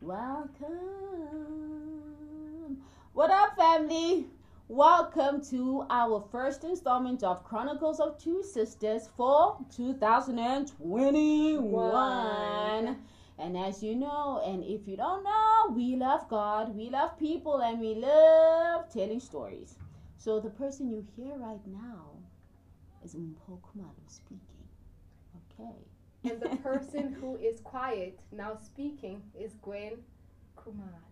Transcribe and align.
Welcome. 0.00 0.70
What 3.12 3.30
up, 3.30 3.56
family? 3.56 4.26
Welcome 4.68 5.44
to 5.50 5.84
our 5.90 6.24
first 6.32 6.64
installment 6.64 7.22
of 7.22 7.44
Chronicles 7.44 8.00
of 8.00 8.16
Two 8.16 8.42
Sisters 8.42 9.10
for 9.18 9.58
2021. 9.76 11.62
One. 11.62 12.96
And 13.38 13.58
as 13.58 13.82
you 13.82 13.96
know, 13.96 14.40
and 14.46 14.64
if 14.64 14.88
you 14.88 14.96
don't 14.96 15.24
know, 15.24 15.74
we 15.74 15.96
love 15.96 16.26
God, 16.30 16.74
we 16.74 16.88
love 16.88 17.18
people, 17.18 17.60
and 17.60 17.78
we 17.78 17.94
love 17.94 18.88
telling 18.90 19.20
stories. 19.20 19.76
So 20.16 20.40
the 20.40 20.48
person 20.48 20.88
you 20.88 21.04
hear 21.16 21.36
right 21.36 21.60
now 21.66 22.13
is 23.04 23.14
Mpho 23.14 23.58
Khumalo 23.60 24.04
speaking. 24.06 24.40
Okay. 25.52 25.76
And 26.24 26.40
the 26.40 26.56
person 26.62 27.12
who 27.20 27.36
is 27.36 27.60
quiet 27.60 28.18
now 28.32 28.56
speaking 28.62 29.22
is 29.38 29.54
Gwen 29.62 29.92
Kumalo. 30.56 31.02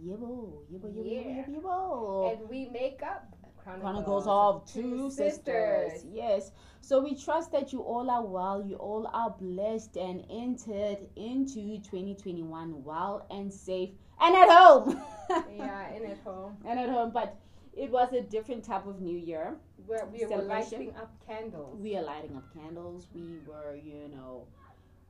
Yebo, 0.00 0.60
yebo, 0.72 0.86
yebo, 0.94 1.02
Yeah. 1.04 1.44
yebo, 1.46 1.62
yebo. 1.62 2.32
And 2.32 2.48
we 2.48 2.68
make 2.68 3.02
up 3.02 3.34
Chronicles, 3.56 3.82
Chronicles 3.82 4.26
of 4.28 4.72
Two 4.72 5.10
sisters. 5.10 6.04
Yes. 6.12 6.52
So 6.80 7.02
we 7.02 7.14
trust 7.16 7.50
that 7.52 7.72
you 7.72 7.80
all 7.80 8.08
are 8.10 8.24
well, 8.24 8.62
you 8.64 8.76
all 8.76 9.06
are 9.12 9.30
blessed 9.38 9.96
and 9.96 10.24
entered 10.30 10.98
into 11.16 11.78
2021 11.82 12.84
well 12.84 13.26
and 13.30 13.52
safe 13.52 13.90
and 14.20 14.34
at 14.36 14.48
home. 14.48 15.02
Yeah, 15.30 15.88
and 15.94 16.04
at 16.06 16.18
home. 16.24 16.56
and 16.64 16.78
at 16.80 16.88
home. 16.88 17.10
But 17.12 17.36
it 17.78 17.90
was 17.90 18.12
a 18.12 18.22
different 18.22 18.64
type 18.64 18.86
of 18.86 19.00
new 19.00 19.16
year. 19.16 19.54
Where 19.86 20.04
we 20.06 20.24
were 20.26 20.42
lighting 20.42 20.92
up 20.96 21.10
candles. 21.26 21.78
We 21.80 21.96
are 21.96 22.02
lighting 22.02 22.36
up 22.36 22.52
candles. 22.52 23.06
We 23.14 23.38
were, 23.46 23.76
you 23.76 24.10
know, 24.14 24.46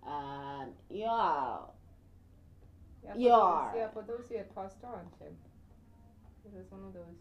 um, 0.07 0.69
yeah, 0.91 1.59
yeah, 3.03 3.13
for 3.13 3.19
Yeah. 3.19 3.31
Those, 3.31 3.77
yeah, 3.77 3.89
for 3.89 4.03
those 4.03 4.29
who 4.29 4.37
had 4.37 4.55
passed 4.55 4.85
on, 4.85 5.01
Tim. 5.19 5.37
It 6.45 6.57
was 6.57 6.71
one 6.71 6.85
of 6.85 6.95
those. 6.95 7.19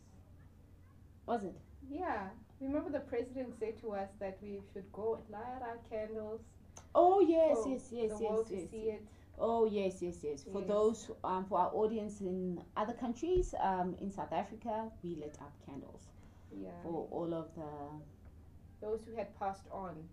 was 1.25 1.43
it? 1.43 1.55
Yeah. 1.89 2.29
Remember 2.61 2.89
the 2.89 2.99
president 2.99 3.53
said 3.59 3.79
to 3.81 3.93
us 3.93 4.09
that 4.19 4.37
we 4.41 4.59
should 4.73 4.91
go 4.91 5.19
light 5.29 5.61
our 5.61 5.77
candles 5.89 6.41
Oh 6.95 7.19
yes, 7.19 7.57
yes, 7.67 7.89
yes, 7.91 8.17
the 8.17 8.23
yes, 8.23 8.31
world 8.31 8.47
yes. 8.49 8.99
To 9.37 9.45
see 9.45 9.57
it. 9.57 9.65
Oh 9.65 9.65
yes, 9.65 10.01
yes, 10.01 10.23
yes. 10.23 10.43
For 10.43 10.59
Yes. 10.61 10.67
those, 10.67 11.11
um, 11.23 11.45
for 11.45 11.59
our 11.59 11.71
audience 11.73 12.21
in 12.21 12.61
other 12.75 12.93
countries, 12.93 13.53
um, 13.59 13.95
in 13.99 14.11
South 14.11 14.33
Africa, 14.33 14.91
we 15.03 15.15
lit 15.15 15.37
up 15.41 15.53
candles 15.65 16.09
Yeah. 16.51 16.71
for 16.83 17.07
all 17.11 17.33
of 17.33 17.53
the. 17.55 18.01
Those 18.81 19.03
who 19.05 19.15
had 19.15 19.37
passed 19.39 19.67
on. 19.71 20.09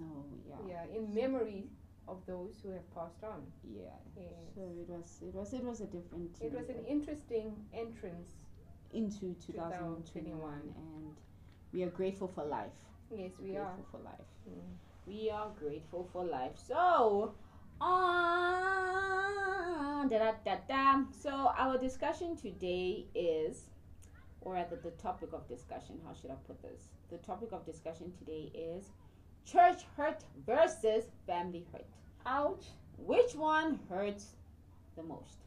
Oh 0.00 0.24
yeah, 0.48 0.56
Yeah, 0.68 0.84
in 0.96 1.14
memory 1.14 1.70
of 2.06 2.24
those 2.26 2.60
who 2.62 2.70
have 2.70 2.88
passed 2.94 3.22
on. 3.24 3.52
yeah. 3.64 3.90
Yes. 4.16 4.54
So 4.54 4.62
it 4.62 4.88
was, 4.88 5.22
it 5.22 5.34
was, 5.34 5.52
it 5.52 5.64
was 5.64 5.80
a 5.80 5.86
different. 5.86 6.40
It 6.40 6.52
was 6.52 6.68
an 6.68 6.84
interesting 6.86 7.66
entrance. 7.72 8.36
into 8.92 9.34
2021, 9.34 10.74
and 10.76 11.16
we 11.72 11.82
are 11.82 11.90
grateful 11.90 12.28
for 12.28 12.44
life. 12.44 12.72
Yes, 13.10 13.32
we 13.38 13.52
grateful 13.52 13.60
are. 13.60 13.74
Grateful 13.74 13.84
for 13.92 14.04
life. 14.04 14.28
Mm. 14.48 14.76
We 15.06 15.30
are 15.30 15.50
grateful 15.58 16.04
for 16.12 16.24
life. 16.24 16.56
So, 16.56 17.34
on 17.80 18.58
da, 20.08 20.18
da, 20.18 20.32
da, 20.44 20.56
da. 20.68 21.04
So 21.10 21.52
our 21.56 21.78
discussion 21.78 22.36
today 22.36 23.06
is, 23.14 23.64
or 24.40 24.54
rather, 24.54 24.76
the 24.76 24.90
topic 24.92 25.32
of 25.32 25.46
discussion. 25.48 26.00
How 26.06 26.14
should 26.14 26.30
I 26.30 26.36
put 26.46 26.62
this? 26.62 26.88
The 27.10 27.18
topic 27.18 27.50
of 27.52 27.66
discussion 27.66 28.12
today 28.18 28.50
is 28.54 28.90
church 29.44 29.82
hurt 29.96 30.24
versus 30.46 31.04
family 31.26 31.66
hurt. 31.72 31.86
Ouch. 32.26 32.64
Which 32.98 33.34
one 33.34 33.78
hurts 33.88 34.36
the 34.96 35.02
most? 35.02 35.38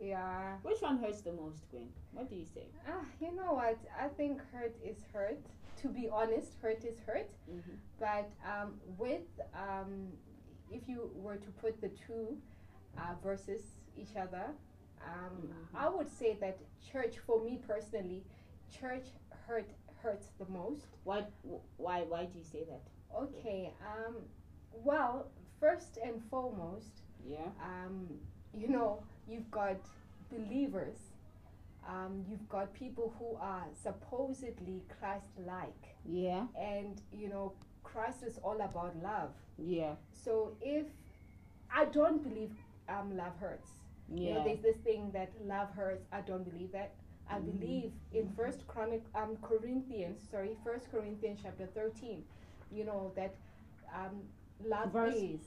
Yeah. 0.00 0.56
Which 0.62 0.80
one 0.80 0.98
hurts 0.98 1.22
the 1.22 1.32
most, 1.32 1.70
Gwen? 1.70 1.88
What 2.12 2.28
do 2.28 2.36
you 2.36 2.44
say? 2.44 2.66
Ah, 2.88 3.04
you 3.20 3.34
know 3.34 3.54
what? 3.54 3.78
I 4.00 4.08
think 4.08 4.40
hurt 4.52 4.76
is 4.84 4.98
hurt. 5.12 5.38
To 5.82 5.88
be 5.88 6.08
honest, 6.10 6.54
hurt 6.62 6.84
is 6.84 6.98
hurt. 7.06 7.30
Mm-hmm. 7.50 7.72
But 7.98 8.30
um, 8.44 8.74
with 8.98 9.22
um, 9.54 10.08
if 10.74 10.88
you 10.88 11.10
were 11.14 11.36
to 11.36 11.50
put 11.62 11.80
the 11.80 11.88
two 12.06 12.36
uh, 12.98 13.14
versus 13.22 13.62
each 13.96 14.16
other, 14.16 14.46
um, 15.02 15.36
Mhm. 15.42 15.74
I 15.84 15.88
would 15.88 16.08
say 16.08 16.34
that 16.40 16.58
church, 16.92 17.18
for 17.26 17.40
me 17.42 17.58
personally, 17.66 18.24
church 18.70 19.06
hurt 19.46 19.68
hurts 20.02 20.28
the 20.38 20.46
most. 20.46 20.88
Why? 21.04 21.20
Why? 21.76 22.02
Why 22.12 22.26
do 22.26 22.38
you 22.38 22.44
say 22.44 22.64
that? 22.64 22.82
Okay. 23.24 23.72
Um, 23.92 24.16
well, 24.72 25.30
first 25.60 25.98
and 26.06 26.22
foremost, 26.30 27.02
Yeah. 27.24 27.50
um, 27.62 28.20
you 28.52 28.68
know, 28.68 29.02
you've 29.26 29.50
got 29.50 29.76
believers, 30.30 30.98
um, 31.88 32.24
you've 32.28 32.48
got 32.48 32.72
people 32.74 33.14
who 33.18 33.36
are 33.40 33.66
supposedly 33.72 34.82
Christ 34.98 35.38
like, 35.38 35.96
Yeah. 36.04 36.46
and 36.56 37.00
you 37.12 37.28
know, 37.28 37.52
Christ 37.84 38.22
is 38.24 38.38
all 38.42 38.60
about 38.60 38.96
love. 39.02 39.30
Yeah. 39.58 39.94
So 40.12 40.56
if 40.60 40.86
I 41.70 41.84
don't 41.86 42.22
believe 42.22 42.50
um, 42.88 43.16
love 43.16 43.36
hurts, 43.40 43.70
you 44.12 44.30
know, 44.30 44.38
Yeah. 44.38 44.44
there's 44.44 44.60
this 44.60 44.76
thing 44.78 45.10
that 45.12 45.30
love 45.46 45.70
hurts. 45.70 46.06
I 46.12 46.20
don't 46.20 46.44
believe 46.50 46.72
that. 46.72 46.92
I 47.30 47.38
Mhm. 47.38 47.58
believe 47.60 47.92
in 48.12 48.28
First 48.36 48.66
Chronic, 48.68 49.02
um, 49.14 49.36
Corinthians, 49.40 50.28
sorry, 50.30 50.56
First 50.64 50.90
Corinthians 50.90 51.40
chapter 51.42 51.66
thirteen. 51.66 52.24
You 52.70 52.84
know 52.84 53.12
that 53.16 53.34
um, 53.94 54.28
love 54.64 54.90
Verse. 54.92 55.14
is. 55.14 55.40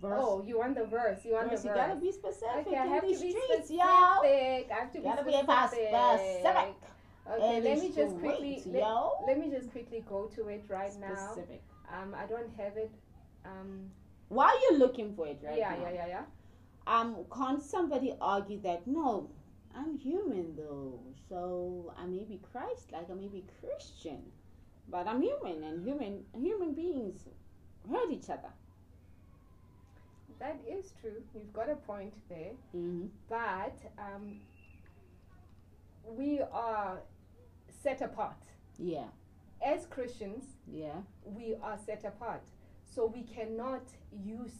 Verse. 0.00 0.18
Oh, 0.20 0.42
you 0.42 0.58
want 0.58 0.74
the 0.74 0.84
verse? 0.84 1.24
You 1.24 1.34
want 1.34 1.48
Verse, 1.48 1.62
the 1.62 1.68
you 1.68 1.74
gotta 1.74 1.94
be 1.96 2.10
specific 2.12 2.66
Okay, 2.66 2.76
I 2.76 2.84
in 2.84 2.90
have 2.90 3.02
to 3.02 3.06
these 3.08 3.22
be 3.22 3.30
streets, 3.30 3.46
specific. 3.68 3.76
yo. 3.78 3.86
I 3.86 4.66
have 4.70 4.92
to 4.92 4.98
be 4.98 5.04
Gotta 5.04 5.22
be 5.24 5.30
specific. 5.32 5.90
fast, 5.90 6.22
specific. 6.24 6.74
Okay, 7.30 7.56
in 7.58 7.64
let 7.64 7.78
me 7.78 7.92
just 7.94 8.18
quickly 8.18 8.62
let, 8.66 8.84
let 9.26 9.38
me 9.38 9.50
just 9.50 9.70
quickly 9.70 10.04
go 10.08 10.26
to 10.34 10.48
it 10.48 10.64
right 10.68 10.92
now. 11.00 11.36
Um, 11.92 12.14
I 12.14 12.26
don't 12.26 12.50
have 12.56 12.76
it. 12.76 12.90
Um, 13.44 13.90
While 14.28 14.54
you're 14.62 14.78
looking 14.78 15.14
for 15.14 15.26
it 15.26 15.40
right 15.44 15.58
yeah, 15.58 15.70
now, 15.70 15.82
yeah, 15.82 15.92
yeah, 15.92 16.06
yeah. 16.08 16.22
um, 16.86 17.16
can't 17.34 17.62
somebody 17.62 18.14
argue 18.20 18.60
that 18.62 18.86
no, 18.86 19.30
I'm 19.74 19.98
human 19.98 20.56
though, 20.56 21.00
so 21.28 21.92
I 21.98 22.06
may 22.06 22.24
be 22.24 22.40
Christ-like, 22.52 23.10
I 23.10 23.14
may 23.14 23.28
be 23.28 23.44
Christian, 23.60 24.22
but 24.88 25.06
I'm 25.06 25.22
human, 25.22 25.62
and 25.62 25.86
human 25.86 26.24
human 26.34 26.72
beings 26.74 27.28
hurt 27.88 28.10
each 28.10 28.30
other. 28.30 28.52
That 30.38 30.58
is 30.68 30.92
true. 31.00 31.22
You've 31.34 31.52
got 31.52 31.70
a 31.70 31.76
point 31.76 32.12
there. 32.28 32.54
Mm-hmm. 32.74 33.06
But 33.28 33.78
um, 33.96 34.40
we 36.04 36.40
are 36.52 36.98
set 37.82 38.00
apart. 38.02 38.36
Yeah, 38.78 39.04
As 39.64 39.86
Christians, 39.86 40.44
yeah, 40.66 41.02
we 41.24 41.54
are 41.62 41.78
set 41.86 42.04
apart. 42.04 42.42
So 42.84 43.06
we 43.06 43.22
cannot 43.22 43.82
use 44.24 44.52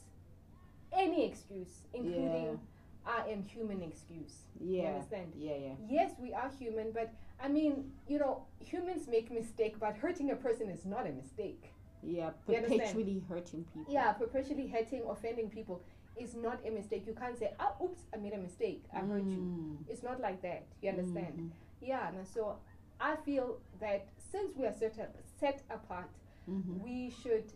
any 0.92 1.24
excuse, 1.26 1.82
including 1.92 2.58
I 3.06 3.28
am 3.30 3.42
human 3.42 3.82
excuse. 3.82 4.34
You 4.60 4.82
yeah, 4.82 4.88
understand? 4.88 5.32
yeah, 5.36 5.54
yeah. 5.56 5.74
Yes, 5.88 6.12
we 6.20 6.32
are 6.32 6.50
human, 6.58 6.92
but 6.92 7.12
I 7.42 7.48
mean, 7.48 7.90
you 8.06 8.18
know, 8.18 8.44
humans 8.60 9.08
make 9.08 9.30
mistake, 9.32 9.76
but 9.80 9.96
hurting 9.96 10.30
a 10.30 10.36
person 10.36 10.68
is 10.70 10.84
not 10.84 11.06
a 11.06 11.12
mistake. 11.12 11.72
Yeah, 12.02 12.30
You 12.48 12.60
perpetually 12.60 13.22
hurting 13.28 13.64
people. 13.74 13.92
Yeah, 13.92 14.12
perpetually 14.12 14.66
hurting, 14.68 15.02
offending 15.08 15.50
people 15.50 15.82
is 16.16 16.34
not 16.34 16.60
a 16.66 16.70
mistake. 16.70 17.06
You 17.06 17.14
can't 17.14 17.38
say, 17.38 17.52
"Ah, 17.58 17.74
oops, 17.82 18.02
I 18.12 18.18
made 18.18 18.34
a 18.34 18.38
mistake. 18.38 18.84
I 18.92 18.98
hurt 19.00 19.24
you." 19.24 19.42
Mm. 19.42 19.76
It's 19.88 20.02
not 20.02 20.20
like 20.20 20.42
that. 20.42 20.64
You 20.82 20.90
understand? 20.90 21.34
Mhm. 21.38 21.50
Yeah, 21.80 22.08
and 22.08 22.26
so 22.26 22.58
I 23.02 23.16
feel 23.16 23.58
that 23.80 24.06
since 24.30 24.56
we 24.56 24.64
are 24.66 24.72
set 24.72 24.98
up, 25.00 25.14
set 25.40 25.62
apart, 25.70 26.10
Mhm. 26.48 26.80
we 26.82 27.10
should 27.10 27.52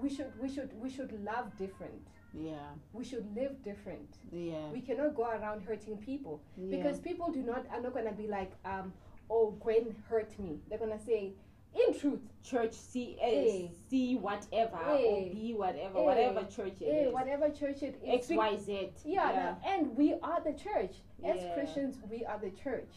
we 0.00 0.08
should 0.08 0.32
we 0.40 0.48
should 0.48 0.70
we 0.80 0.88
should 0.90 1.12
love 1.24 1.56
different. 1.56 2.06
Yeah, 2.32 2.74
We 2.92 3.04
should 3.04 3.32
live 3.36 3.62
different. 3.62 4.18
yeah, 4.32 4.68
We 4.72 4.80
cannot 4.80 5.14
go 5.14 5.22
around 5.22 5.62
hurting 5.62 5.98
people 5.98 6.40
yeah. 6.56 6.76
because 6.76 6.98
people 6.98 7.30
do 7.30 7.42
not 7.42 7.64
are 7.70 7.80
not 7.80 7.94
gonna 7.94 8.12
be 8.12 8.26
like, 8.26 8.50
um, 8.64 8.92
oh 9.30 9.52
Gwen 9.60 9.94
hurt 10.08 10.36
me. 10.40 10.60
They're 10.68 10.80
gonna 10.80 10.98
say, 10.98 11.34
in 11.82 11.94
truth, 11.94 12.22
church 12.42 12.72
see 12.72 13.16
Eh. 13.20 14.14
whatever 14.16 14.78
Eh. 14.78 15.04
or 15.10 15.20
B 15.32 15.54
whatever 15.54 15.98
Eh. 15.98 16.02
whatever 16.02 16.42
church 16.56 16.82
it 16.82 16.88
eh, 16.88 17.06
is. 17.06 17.12
whatever 17.14 17.50
church 17.50 17.82
it 17.84 17.94
is. 18.02 18.14
X 18.20 18.30
Y 18.30 18.56
Z. 18.56 18.90
Yeah, 19.04 19.56
no, 19.62 19.70
and 19.70 19.96
we 19.96 20.14
are 20.14 20.40
the 20.40 20.54
church. 20.54 20.94
As 21.22 21.40
Yeah. 21.40 21.54
Christians, 21.54 22.02
we 22.10 22.24
are 22.24 22.38
the 22.38 22.50
church. 22.50 22.92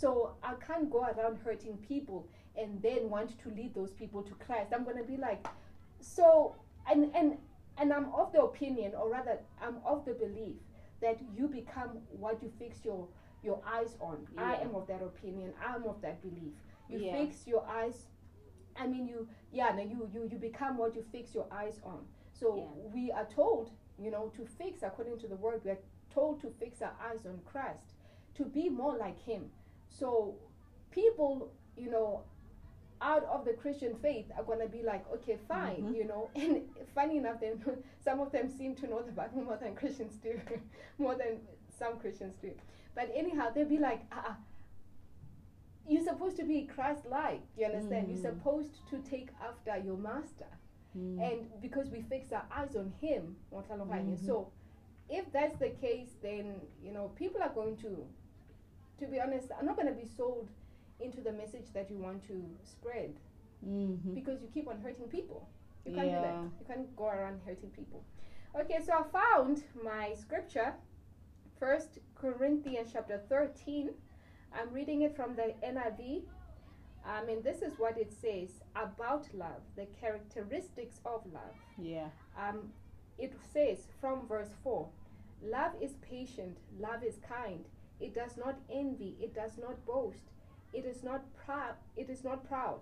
So 0.00 0.32
I 0.42 0.54
can't 0.66 0.90
go 0.90 1.04
around 1.04 1.38
hurting 1.44 1.76
people 1.78 2.26
and 2.56 2.80
then 2.82 3.10
want 3.10 3.38
to 3.42 3.50
lead 3.50 3.74
those 3.74 3.92
people 3.92 4.22
to 4.22 4.34
Christ. 4.34 4.72
I'm 4.74 4.84
gonna 4.84 5.04
be 5.04 5.18
like, 5.18 5.46
so 6.00 6.56
and 6.90 7.14
and 7.14 7.36
and 7.76 7.92
I'm 7.92 8.06
of 8.14 8.32
the 8.32 8.42
opinion, 8.42 8.92
or 8.94 9.10
rather, 9.10 9.38
I'm 9.60 9.76
of 9.84 10.04
the 10.06 10.14
belief 10.14 10.56
that 11.02 11.18
you 11.36 11.48
become 11.48 11.98
what 12.10 12.42
you 12.42 12.50
fix 12.58 12.84
your 12.84 13.08
your 13.42 13.60
eyes 13.66 13.96
on. 14.00 14.26
I 14.38 14.54
am 14.56 14.74
of 14.74 14.86
that 14.86 15.02
opinion. 15.02 15.52
I'm 15.62 15.84
of 15.84 16.00
that 16.02 16.22
belief. 16.22 16.54
You 16.88 16.98
Yeah. 16.98 17.12
fix 17.12 17.46
your 17.46 17.64
eyes 17.68 18.06
I 18.76 18.86
mean, 18.86 19.06
you, 19.06 19.28
yeah, 19.52 19.70
no, 19.76 19.82
you, 19.82 20.08
you, 20.14 20.28
you 20.30 20.38
become 20.38 20.78
what 20.78 20.94
you 20.94 21.04
fix 21.12 21.34
your 21.34 21.46
eyes 21.52 21.80
on. 21.84 22.06
So 22.32 22.56
Yeah. 22.56 22.90
we 22.94 23.12
are 23.12 23.26
told, 23.26 23.70
you 23.98 24.10
know, 24.10 24.32
to 24.36 24.46
fix 24.46 24.82
according 24.82 25.18
to 25.18 25.26
the 25.28 25.36
word. 25.36 25.60
We 25.64 25.72
are 25.72 25.78
told 26.10 26.40
to 26.42 26.50
fix 26.58 26.80
our 26.80 26.94
eyes 27.02 27.26
on 27.26 27.40
Christ, 27.44 27.94
to 28.36 28.44
be 28.44 28.68
more 28.70 28.96
like 28.96 29.18
Him. 29.18 29.50
So 29.90 30.34
people, 30.90 31.50
you 31.76 31.90
know, 31.90 32.22
out 33.02 33.24
of 33.24 33.44
the 33.44 33.52
Christian 33.52 33.94
faith 33.96 34.26
are 34.36 34.44
gonna 34.44 34.66
be 34.68 34.82
like, 34.82 35.04
okay, 35.12 35.36
fine, 35.48 35.82
Mhm. 35.84 35.94
you 35.96 36.04
know. 36.04 36.28
And 36.34 36.62
funny 36.94 37.16
enough, 37.18 37.40
them 37.40 37.60
some 38.00 38.20
of 38.20 38.30
them 38.32 38.48
seem 38.48 38.74
to 38.76 38.86
know 38.86 39.02
the 39.02 39.12
Bible 39.12 39.42
more 39.42 39.56
than 39.56 39.74
Christians 39.74 40.16
do, 40.16 40.38
more 40.98 41.14
than 41.14 41.40
some 41.68 41.98
Christians 41.98 42.36
do. 42.42 42.52
But 42.94 43.10
anyhow, 43.14 43.50
they'll 43.54 43.68
be 43.68 43.78
like, 43.78 44.00
ah, 44.12 44.24
ah, 44.30 44.36
you're 45.88 46.04
supposed 46.04 46.36
to 46.36 46.44
be 46.44 46.62
Christ-like. 46.66 47.40
Do 47.54 47.60
You 47.62 47.66
understand? 47.68 48.06
Mhm. 48.06 48.10
You're 48.10 48.32
supposed 48.32 48.86
to 48.90 48.98
take 48.98 49.30
after 49.42 49.76
your 49.78 49.96
master 49.96 50.46
Mm. 50.96 51.20
and 51.20 51.60
because 51.62 51.88
we 51.90 52.02
fix 52.02 52.32
our 52.32 52.44
eyes 52.50 52.74
on 52.74 52.90
him. 53.00 53.36
Mhm. 53.52 54.18
so 54.26 54.50
if 55.08 55.30
that's 55.32 55.56
the 55.58 55.70
case 55.70 56.16
then 56.20 56.60
you 56.82 56.90
know 56.92 57.08
people 57.14 57.40
are 57.40 57.54
going 57.54 57.76
to 57.76 58.04
to 59.00 59.06
be 59.06 59.20
honest 59.20 59.48
I'm 59.58 59.66
not 59.66 59.76
going 59.76 59.88
to 59.88 59.94
be 59.94 60.08
sold 60.16 60.48
into 61.00 61.20
the 61.20 61.32
message 61.32 61.72
that 61.72 61.90
you 61.90 61.98
want 61.98 62.22
to 62.28 62.36
spread. 62.64 63.14
Mhm. 63.66 64.14
because 64.14 64.40
you 64.42 64.48
keep 64.54 64.66
on 64.68 64.80
hurting 64.80 65.08
people. 65.08 65.46
You 65.84 65.92
can't 65.94 66.08
do 66.08 66.20
that. 66.28 66.42
You 66.60 66.66
can't 66.66 66.96
go 66.96 67.08
around 67.08 67.40
hurting 67.46 67.70
people. 67.70 68.02
Okay 68.60 68.78
so 68.86 68.92
i 68.92 69.02
found 69.20 69.62
my 69.84 70.14
scripture 70.14 70.74
first 71.58 71.98
corinthians 72.14 72.88
chapter 72.92 73.18
13 73.28 73.90
i'm 74.56 74.70
reading 74.72 75.02
it 75.02 75.14
from 75.14 75.36
the 75.36 75.54
niv 75.62 76.22
I 77.06 77.24
mean, 77.24 77.40
this 77.42 77.62
is 77.62 77.78
what 77.78 77.96
it 77.96 78.12
says 78.12 78.50
about 78.76 79.24
love 79.32 79.62
the 79.74 79.86
characteristics 80.00 81.00
of 81.06 81.20
love. 81.32 81.56
Yeah. 81.78 82.08
um, 82.36 82.58
it 83.18 83.32
says 83.54 83.78
from 84.00 84.26
verse 84.26 84.54
4 84.62 84.86
love 85.42 85.72
is 85.80 85.92
patient 86.02 86.58
love 86.78 87.02
is 87.02 87.16
kind 87.26 87.64
it 88.00 88.14
does 88.14 88.36
not 88.36 88.58
envy. 88.72 89.16
It 89.20 89.34
does 89.34 89.58
not 89.58 89.84
boast. 89.86 90.24
It 90.72 90.84
is 90.84 91.02
not 91.02 91.22
proud. 91.36 91.74
It 91.96 92.08
is 92.10 92.24
not 92.24 92.46
proud. 92.48 92.80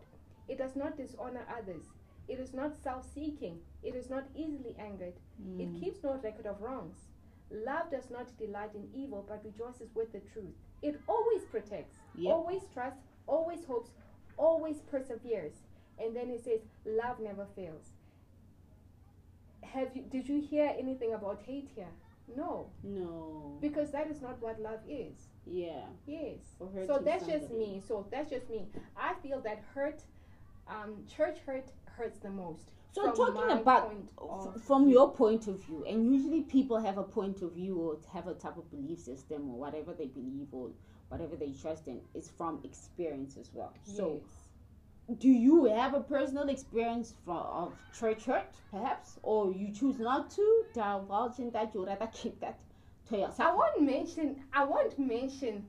It 0.49 0.59
does 0.59 0.77
not 0.77 0.97
dishonor 0.97 1.47
others. 1.59 1.85
It 2.29 2.39
is 2.39 2.53
not 2.55 2.77
self-seeking. 2.77 3.59
It 3.83 3.95
is 3.95 4.11
not 4.11 4.25
easily 4.35 4.77
angered. 4.79 5.15
It 5.59 5.69
Mm. 5.73 5.81
keeps 5.81 6.03
no 6.03 6.15
record 6.17 6.47
of 6.47 6.61
wrongs. 6.61 7.09
Love 7.51 7.91
does 7.91 8.11
not 8.11 8.37
delight 8.39 8.75
in 8.75 8.91
evil 8.95 9.25
but 9.27 9.43
rejoices 9.45 9.95
with 9.95 10.13
the 10.13 10.21
truth. 10.21 10.55
It 10.83 11.01
always 11.09 11.45
protects 11.47 11.97
Yep. 12.15 12.35
always 12.35 12.67
trusts 12.69 13.03
always 13.27 13.65
hopes 13.65 13.91
always 14.37 14.83
perseveres. 14.83 15.65
And 15.99 16.15
then 16.15 16.31
it 16.31 16.41
says 16.45 16.61
love 16.85 17.19
never 17.21 17.47
fails. 17.47 17.95
Have 19.63 19.97
you 19.97 20.03
did 20.03 20.29
you 20.29 20.41
hear 20.41 20.75
anything 20.79 21.13
about 21.15 21.43
hate 21.43 21.69
here 21.75 21.93
no 22.37 22.71
No. 22.83 23.59
because 23.61 23.91
that 23.91 24.09
is 24.11 24.21
not 24.21 24.41
what 24.43 24.61
love 24.61 24.81
is 24.89 25.29
Yeah. 25.47 25.87
yes 26.07 26.41
so 26.87 26.99
that's 26.99 27.27
just 27.27 27.51
me 27.51 27.81
so 27.87 28.07
that's 28.11 28.31
just 28.31 28.49
me 28.51 28.67
i 28.97 29.15
feel 29.23 29.41
that 29.43 29.61
hurt 29.75 30.03
um, 30.69 31.05
church 31.07 31.39
hurt 31.47 31.71
hurts 31.87 32.19
the 32.19 32.31
most 32.31 32.71
So 32.93 33.03
talking 33.13 33.51
about 33.61 33.91
f- 34.21 34.63
from 34.63 34.85
view. 34.85 34.93
your 34.95 35.13
point 35.13 35.47
of 35.47 35.57
view, 35.65 35.85
and 35.85 36.05
usually 36.15 36.43
people 36.43 36.79
have 36.79 36.99
a 36.99 37.03
point 37.05 37.43
of 37.43 37.53
view 37.53 37.77
or 37.79 37.99
have 38.13 38.27
a 38.29 38.35
type 38.35 38.57
of 38.59 38.71
belief 38.71 38.99
system 38.99 39.49
or 39.51 39.59
whatever 39.59 39.93
they 39.95 40.07
believe 40.07 40.49
or 40.53 40.71
whatever 41.09 41.37
they 41.37 41.53
trust 41.53 41.87
in 41.89 42.01
is 42.15 42.29
from 42.29 42.61
experience 42.65 43.37
as 43.37 43.51
well. 43.55 43.73
So, 43.83 44.21
Yes. 44.23 44.48
Do 45.19 45.29
you 45.29 45.65
have 45.65 45.95
a 45.95 46.01
personal 46.01 46.49
experience 46.49 47.15
from 47.25 47.37
of 47.39 47.73
church 47.99 48.25
hurt, 48.25 48.55
perhaps, 48.71 49.19
or 49.23 49.53
you 49.53 49.73
choose 49.73 49.99
not 49.99 50.31
to 50.33 50.65
divulge 50.75 51.39
in 51.39 51.51
that? 51.53 51.75
You 51.75 51.87
rather 51.87 52.09
keep 52.13 52.39
that 52.41 52.59
to 53.09 53.17
yourself. 53.17 53.41
I 53.41 53.55
won't 53.55 53.83
mention. 53.83 54.37
I 54.53 54.65
won't 54.65 54.99
mention 54.99 55.65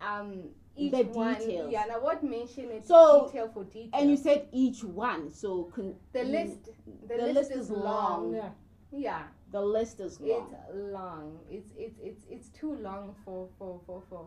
um, 0.00 0.42
each 0.76 0.90
The 0.92 1.04
one. 1.04 1.34
details. 1.38 1.70
Yeah, 1.72 1.82
and 1.84 1.92
I 1.92 1.98
won't 1.98 2.22
mention 2.24 2.70
it 2.70 2.86
So- 2.86 3.26
detail 3.26 3.48
for 3.54 3.64
detail. 3.64 3.90
And 3.92 4.10
you 4.10 4.16
said 4.16 4.48
each 4.52 4.82
one, 4.82 5.30
so 5.32 5.64
con- 5.74 5.94
the 6.12 6.24
list. 6.24 6.70
The, 7.06 7.16
the 7.16 7.22
list, 7.22 7.34
list 7.34 7.50
is 7.52 7.70
long. 7.70 8.32
long. 8.36 8.52
Yeah, 8.92 9.22
The 9.52 9.60
list 9.60 10.00
is 10.00 10.20
long. 10.20 10.48
it's 10.52 10.92
long. 10.92 11.38
It's 11.48 11.70
it's 11.78 11.98
it's 12.02 12.24
it's 12.28 12.48
too 12.48 12.74
long 12.74 13.14
for 13.24 13.48
for 13.56 13.80
for 13.86 14.02
for 14.10 14.26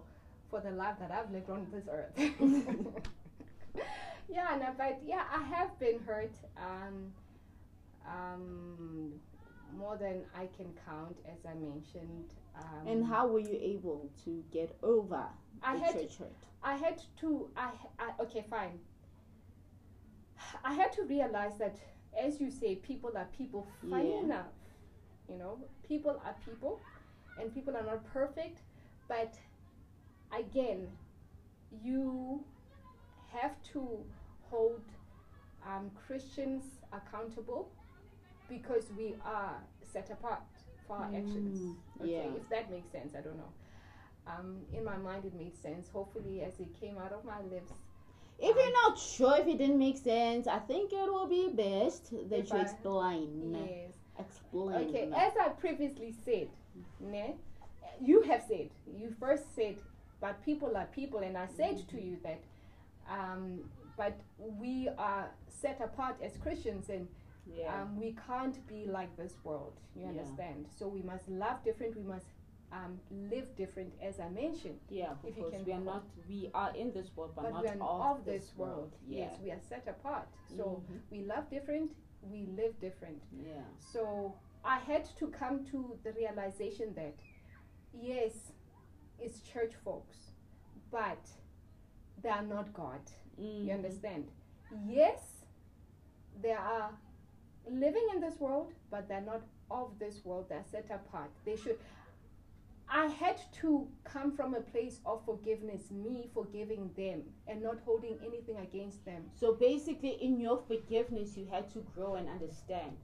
for 0.49 0.61
the 0.61 0.71
life 0.71 0.95
that 0.99 1.11
I've 1.11 1.29
lived 1.31 1.49
on 1.49 1.67
this 1.69 1.83
earth. 1.91 2.13
yeah, 4.29 4.57
no, 4.59 4.67
but 4.77 4.99
yeah, 5.05 5.23
I 5.33 5.41
have 5.43 5.77
been 5.79 5.99
hurt. 5.99 6.33
Um, 6.57 7.11
um, 8.07 9.13
more 9.75 9.97
than 9.97 10.21
I 10.35 10.47
can 10.55 10.67
count, 10.85 11.17
as 11.25 11.45
I 11.45 11.53
mentioned. 11.55 12.33
Um, 12.55 12.87
and 12.87 13.05
how 13.05 13.27
were 13.27 13.39
you 13.39 13.57
able 13.61 14.09
to 14.25 14.43
get 14.51 14.77
over 14.83 15.23
I 15.63 15.73
the 15.77 15.79
had 15.79 15.93
church 15.93 16.17
hurt? 16.17 16.35
I 16.63 16.75
had 16.75 17.01
to 17.21 17.49
I, 17.57 17.71
I 17.99 18.11
okay 18.21 18.45
fine. 18.49 18.79
I 20.63 20.73
had 20.73 20.91
to 20.93 21.03
realize 21.03 21.57
that 21.57 21.77
as 22.21 22.39
you 22.39 22.51
say 22.51 22.75
people 22.75 23.11
are 23.17 23.27
people 23.37 23.65
funny 23.89 24.13
Yeah. 24.13 24.19
enough. 24.23 24.53
You 25.29 25.37
know, 25.37 25.57
people 25.87 26.21
are 26.25 26.35
people 26.45 26.79
and 27.39 27.53
people 27.53 27.75
are 27.75 27.83
not 27.83 28.05
perfect, 28.13 28.61
but 29.07 29.33
again, 30.37 30.87
you 31.83 32.43
have 33.39 33.55
to 33.73 33.87
hold 34.49 34.81
um, 35.67 35.91
Christians 36.07 36.63
accountable 36.91 37.69
because 38.49 38.83
we 38.97 39.15
are 39.25 39.55
set 39.91 40.09
apart 40.11 40.41
for 40.87 40.97
our 40.97 41.05
actions. 41.05 41.59
Mm, 41.59 41.75
Okay, 42.01 42.11
yeah. 42.11 42.37
if 42.41 42.49
that 42.49 42.69
makes 42.71 42.91
sense, 42.91 43.13
I 43.17 43.21
don't 43.21 43.37
know. 43.37 43.53
Um, 44.27 44.57
in 44.73 44.83
my 44.83 44.97
mind, 44.97 45.25
it 45.25 45.33
made 45.35 45.55
sense. 45.57 45.89
Hopefully, 45.89 46.41
as 46.41 46.59
it 46.59 46.67
came 46.79 46.97
out 46.97 47.11
of 47.11 47.23
my 47.25 47.41
lips, 47.41 47.73
If 48.39 48.55
you're 48.55 48.73
not 48.83 48.97
sure 48.97 49.37
if 49.37 49.47
it 49.47 49.57
didn't 49.57 49.77
make 49.79 49.97
sense, 49.97 50.47
I 50.47 50.59
think 50.59 50.91
it 50.91 51.07
will 51.11 51.27
be 51.27 51.49
best 51.49 52.11
that 52.29 52.49
you 52.49 52.57
I- 52.57 52.61
explain. 52.61 53.55
yes. 53.65 53.93
Explain. 54.19 54.89
Okay, 54.89 55.11
as 55.15 55.33
I 55.39 55.49
previously 55.49 56.13
said, 56.25 56.49
ne, 56.99 57.35
you 58.01 58.21
have 58.23 58.43
said, 58.47 58.69
you 58.99 59.13
first 59.19 59.53
said, 59.55 59.75
but 60.21 60.43
people 60.43 60.75
are 60.77 60.85
people, 60.93 61.19
and 61.19 61.37
I 61.37 61.47
said 61.47 61.87
to 61.89 62.01
you 62.01 62.17
that, 62.23 62.39
um, 63.09 63.59
but 63.97 64.19
we 64.37 64.89
are 64.97 65.29
set 65.47 65.79
apart 65.81 66.17
as 66.23 66.37
Christians, 66.37 66.89
and 66.89 67.07
yeah. 67.45 67.81
um, 67.81 67.99
we 67.99 68.15
can't 68.27 68.65
be 68.67 68.85
like 68.85 69.15
this 69.17 69.35
world. 69.43 69.73
You 69.95 70.03
Yeah. 70.03 70.09
understand? 70.09 70.67
So 70.77 70.87
we 70.87 71.01
must 71.01 71.27
love 71.29 71.63
different. 71.63 71.95
We 71.95 72.03
must 72.03 72.25
um, 72.71 72.99
live 73.29 73.55
different, 73.55 73.93
as 74.01 74.19
I 74.19 74.29
mentioned. 74.29 74.79
yeah, 74.89 75.11
if 75.23 75.35
because 75.35 75.53
we 75.65 75.73
are 75.73 75.79
not, 75.79 76.03
we 76.27 76.49
are 76.55 76.75
in 76.75 76.91
this 76.91 77.15
world, 77.15 77.33
but, 77.35 77.43
But, 77.43 77.51
not 77.51 77.61
we 77.63 77.69
are 77.69 77.77
of, 77.81 78.17
of 78.19 78.25
this 78.25 78.51
world. 78.57 78.91
Yeah. 79.07 79.17
Yes, 79.25 79.39
we 79.43 79.51
are 79.51 79.59
set 79.69 79.87
apart. 79.87 80.27
So 80.57 80.81
Mhm. 80.81 80.99
we 81.11 81.19
love 81.21 81.49
different. 81.51 81.91
We 82.31 82.47
live 82.47 82.79
different. 82.79 83.21
yeah. 83.31 83.61
So 83.79 84.33
I 84.65 84.79
had 84.79 85.05
to 85.19 85.27
come 85.27 85.65
to 85.65 85.99
the 86.03 86.13
realization 86.13 86.93
that 86.95 87.13
yes, 87.93 88.53
it's 89.19 89.41
church 89.41 89.73
folks, 89.85 90.31
but 90.89 91.19
they 92.23 92.29
are 92.29 92.41
not 92.41 92.73
God. 92.73 93.01
Mhm. 93.39 93.65
You 93.65 93.73
understand? 93.73 94.31
Yes, 94.87 95.45
they 96.41 96.51
are 96.51 96.97
living 97.69 98.07
in 98.13 98.21
this 98.21 98.39
world, 98.39 98.73
but 98.89 99.07
they're 99.07 99.21
not 99.21 99.43
of 99.69 99.97
this 99.99 100.25
world. 100.25 100.47
They're 100.49 100.63
set 100.63 100.89
apart. 100.89 101.31
They 101.45 101.55
should. 101.55 101.79
I 102.89 103.07
had 103.07 103.39
to 103.61 103.87
come 104.03 104.35
from 104.35 104.53
a 104.53 104.61
place 104.61 104.99
of 105.05 105.23
forgiveness, 105.25 105.89
me 105.89 106.29
forgiving 106.33 106.91
them 106.95 107.23
and 107.47 107.63
not 107.63 107.79
holding 107.85 108.19
anything 108.23 108.57
against 108.57 109.03
them. 109.05 109.31
So 109.35 109.53
basically, 109.55 110.11
in 110.21 110.39
your 110.39 110.57
forgiveness, 110.67 111.35
you 111.37 111.45
had 111.45 111.69
to 111.71 111.79
grow 111.95 112.15
and 112.15 112.29
understand. 112.29 112.97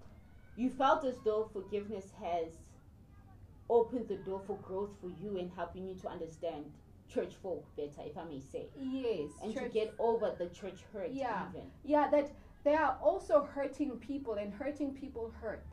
You 0.56 0.70
felt 0.70 1.06
as 1.06 1.18
though 1.24 1.50
forgiveness 1.54 2.12
has 2.22 2.58
opened 3.70 4.08
the 4.08 4.18
door 4.18 4.42
for 4.46 4.58
growth 4.58 4.92
for 5.02 5.10
you 5.10 5.38
and 5.38 5.52
helping 5.56 5.88
you 5.88 5.96
to 5.96 6.10
understand 6.10 6.66
church 7.14 7.34
folk 7.42 7.66
better, 7.76 8.08
if 8.08 8.18
I 8.18 8.24
may 8.26 8.40
say, 8.40 8.68
Yes, 8.80 9.32
and 9.44 9.54
to 9.56 9.70
get 9.70 9.94
over 10.00 10.34
the 10.38 10.48
church 10.48 10.80
hurt. 10.94 11.10
Yeah. 11.12 11.44
Even. 11.50 11.68
Yeah, 11.84 12.10
that 12.12 12.32
they 12.64 12.76
are 12.76 12.98
also 13.02 13.48
hurting 13.54 13.92
people, 13.98 14.36
and 14.36 14.54
hurting 14.54 14.94
people 14.94 15.34
hurt 15.42 15.66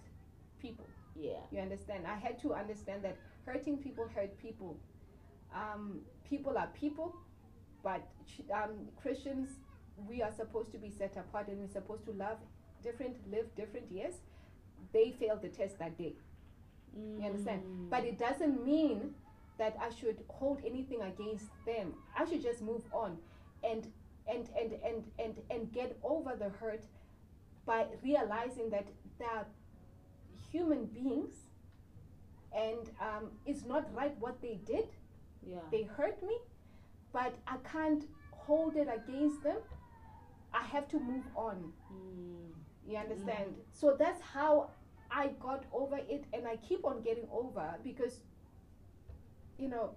people. 0.60 0.86
Yeah. 1.14 1.40
You 1.50 1.60
understand? 1.60 2.06
I 2.06 2.16
had 2.16 2.40
to 2.42 2.54
understand 2.54 3.02
that 3.04 3.16
hurting 3.44 3.78
people 3.78 4.08
hurt 4.14 4.36
people. 4.38 4.76
Um, 5.54 6.00
people 6.28 6.58
are 6.58 6.68
people, 6.78 7.14
but 7.82 8.06
um, 8.52 8.88
Christians, 9.00 9.48
we 10.08 10.22
are 10.22 10.32
supposed 10.32 10.72
to 10.72 10.78
be 10.78 10.90
set 10.90 11.16
apart, 11.16 11.48
and 11.48 11.58
we're 11.58 11.68
supposed 11.68 12.04
to 12.06 12.12
love 12.12 12.38
different, 12.82 13.16
live 13.30 13.54
different. 13.56 13.86
Yes, 13.90 14.14
they 14.92 15.14
failed 15.18 15.42
the 15.42 15.48
test 15.48 15.78
that 15.78 15.96
day. 15.96 16.14
You 16.96 17.26
understand? 17.26 17.62
Mm. 17.62 17.90
But 17.90 18.04
it 18.04 18.18
doesn't 18.18 18.64
mean 18.64 19.14
that 19.58 19.76
I 19.80 19.90
should 19.90 20.18
hold 20.28 20.60
anything 20.66 21.00
against 21.02 21.46
them. 21.64 21.94
I 22.18 22.25
should 22.26 22.42
just 22.42 22.60
move 22.62 22.82
on. 22.92 23.16
And 23.64 23.86
and 24.28 24.48
and 24.60 24.72
and 24.84 25.04
and 25.18 25.34
and 25.50 25.72
get 25.72 25.96
over 26.02 26.34
the 26.36 26.48
hurt 26.60 26.84
by 27.64 27.86
realizing 28.02 28.70
that 28.70 28.86
they're 29.18 29.46
human 30.52 30.86
beings 30.86 31.34
and 32.56 32.90
um, 33.00 33.30
it's 33.44 33.64
not 33.64 33.92
right 33.94 34.14
what 34.20 34.40
they 34.40 34.58
did 34.64 34.86
Yeah. 35.48 35.58
they 35.70 35.82
hurt 35.82 36.22
me 36.22 36.36
but 37.12 37.34
i 37.46 37.56
can't 37.72 38.04
hold 38.30 38.76
it 38.76 38.88
against 38.92 39.42
them 39.42 39.58
i 40.54 40.62
have 40.62 40.88
to 40.88 40.98
move 40.98 41.25
on 41.34 41.72
Mm. 41.92 42.50
you 42.88 42.96
understand 42.96 43.54
so 43.72 43.96
that's 43.98 44.20
how 44.22 44.70
i 45.10 45.28
got 45.40 45.64
over 45.72 45.96
it 45.96 46.25
and 46.32 46.46
i 46.46 46.56
keep 46.56 46.84
on 46.84 47.02
getting 47.02 47.28
over 47.32 47.75
because 47.82 48.20
you 49.58 49.68
know 49.68 49.90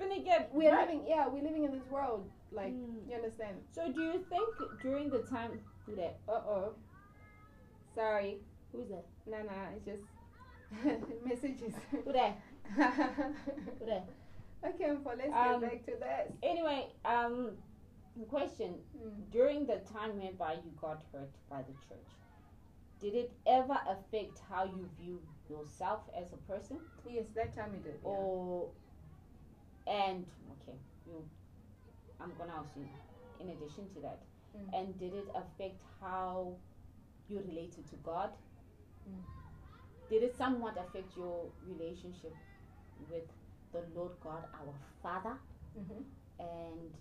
Finna 0.00 0.24
get 0.24 0.50
we're 0.52 0.72
right. 0.72 0.88
living 0.88 1.04
yeah 1.06 1.26
we're 1.28 1.42
living 1.42 1.64
in 1.64 1.72
this 1.72 1.86
world 1.90 2.28
like 2.50 2.72
Mm. 2.72 3.08
you 3.08 3.14
understand 3.14 3.56
So 3.74 3.90
do 3.92 4.00
you 4.00 4.24
think 4.28 4.80
during 4.80 5.10
the 5.10 5.20
time 5.20 5.60
that 5.88 6.18
uh-oh 6.28 6.74
sorry 7.94 8.38
who's 8.72 8.88
that 8.88 9.04
no 9.26 9.38
no 9.42 9.52
it's 9.76 9.84
just 9.84 10.02
messages 11.24 11.74
who 11.90 12.12
that 12.12 12.38
who 12.76 13.86
that? 13.86 14.08
okay 14.66 14.92
for 15.02 15.14
let's 15.16 15.32
Um, 15.34 15.60
get 15.60 15.70
back 15.70 15.86
to 15.86 15.92
that 16.00 16.32
Anyway, 16.42 16.88
um, 17.04 17.52
question: 18.28 18.74
Mm. 18.96 19.30
During 19.30 19.66
the 19.66 19.78
time 19.92 20.18
whereby 20.20 20.54
you 20.64 20.70
got 20.80 21.02
hurt 21.12 21.32
by 21.50 21.62
the 21.62 21.74
church, 21.88 22.10
did 23.00 23.14
it 23.14 23.32
ever 23.46 23.78
affect 23.88 24.40
how 24.48 24.64
you 24.64 24.88
view 24.98 25.20
yourself 25.48 26.00
as 26.16 26.32
a 26.32 26.36
person? 26.50 26.78
yes 27.08 27.26
that 27.34 27.54
time 27.54 27.74
it 27.74 27.82
did 27.84 27.98
yeah. 28.04 28.10
And 29.86 30.24
okay, 30.62 30.76
you, 31.06 31.24
I'm 32.20 32.32
gonna 32.38 32.54
ask 32.58 32.70
you. 32.76 32.86
In 33.40 33.48
addition 33.50 33.88
to 33.94 34.00
that, 34.00 34.20
Mm. 34.56 34.68
and 34.78 34.98
did 34.98 35.14
it 35.14 35.28
affect 35.34 35.80
how 36.00 36.54
you 37.28 37.40
related 37.40 37.86
to 37.88 37.96
God? 38.04 38.30
Mm. 39.08 39.24
Did 40.10 40.22
it 40.22 40.36
somewhat 40.36 40.76
affect 40.76 41.16
your 41.16 41.46
relationship 41.66 42.34
with 43.10 43.24
the 43.72 43.82
Lord 43.98 44.12
God, 44.20 44.44
our 44.54 44.74
Father? 45.02 45.38
Mhm. 45.76 46.04
And 46.38 46.92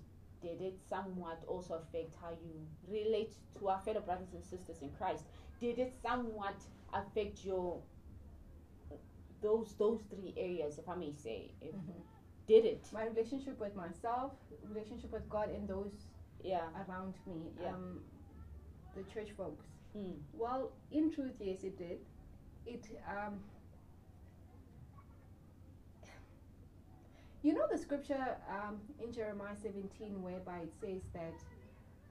did 0.42 0.62
it 0.62 0.80
somewhat 0.88 1.44
also 1.46 1.74
affect 1.76 2.16
how 2.16 2.32
you 2.32 2.66
relate 2.88 3.36
to 3.60 3.68
our 3.68 3.80
fellow 3.82 4.02
brothers 4.02 4.34
and 4.34 4.44
sisters 4.44 4.82
in 4.82 4.90
Christ? 4.92 5.26
Did 5.60 5.78
it 5.78 5.94
somewhat 6.02 6.56
affect 6.94 7.44
your 7.46 7.82
those 9.42 9.74
those 9.76 10.02
three 10.04 10.34
areas, 10.38 10.78
if 10.78 10.88
I 10.88 10.96
may 10.96 11.12
say? 11.12 11.52
If, 11.62 11.76
Mhm. 11.76 12.02
Did 12.48 12.66
it? 12.66 12.88
my 12.94 13.06
relationship 13.06 13.60
with 13.60 13.76
myself 13.76 14.34
relationship 14.70 15.12
with 15.12 15.28
god 15.30 15.50
and 15.50 15.68
those 15.68 16.08
Yeah. 16.44 16.68
around 16.88 17.14
me 17.26 17.52
Yeah. 17.62 17.74
um 17.74 18.02
the 18.96 19.04
church 19.04 19.32
folks 19.32 19.66
Mm. 19.96 20.16
Well, 20.32 20.72
in 20.90 21.12
truth, 21.12 21.36
yes, 21.42 21.66
it 21.66 21.78
did. 21.78 22.00
It, 22.66 22.88
um, 23.06 23.42
you 27.44 27.54
know, 27.54 27.66
the 27.70 27.78
scripture 27.78 28.38
um, 28.50 28.80
in 29.04 29.12
Jeremiah 29.12 29.56
17, 29.62 30.22
whereby 30.22 30.60
it 30.60 30.74
says 30.80 31.02
that 31.14 31.34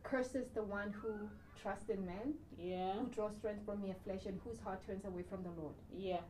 curses 0.03 0.49
the 0.55 0.63
one 0.63 0.93
who 0.93 1.13
trusts 1.61 1.89
in 1.89 2.05
man, 2.05 2.35
Yeah. 2.59 2.95
who 2.99 3.07
draws 3.07 3.37
strength 3.37 3.65
from 3.65 3.83
mere 3.83 3.95
flesh, 4.05 4.27
and 4.27 4.41
whose 4.45 4.59
heart 4.59 4.85
turns 4.87 5.05
away 5.05 5.23
from 5.23 5.43
the 5.43 5.51
Lord. 5.51 5.75
Yeah. 5.97 6.21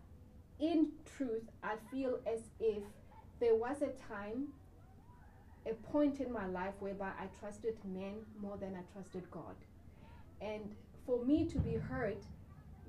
In 0.58 0.92
truth, 1.16 1.48
I 1.62 1.76
feel 1.90 2.18
as 2.26 2.50
if 2.60 2.82
there 3.40 3.54
was 3.54 3.82
a 3.82 3.88
time, 4.12 4.48
a 5.66 5.72
point 5.92 6.20
in 6.20 6.32
my 6.32 6.46
life 6.46 6.74
whereby 6.80 7.10
I 7.18 7.26
trusted 7.40 7.76
men 7.84 8.14
more 8.40 8.56
than 8.56 8.74
I 8.76 8.82
trusted 8.92 9.30
God. 9.30 9.56
And 10.40 10.74
for 11.06 11.24
me 11.24 11.46
to 11.46 11.58
be 11.58 11.74
hurt, 11.74 12.22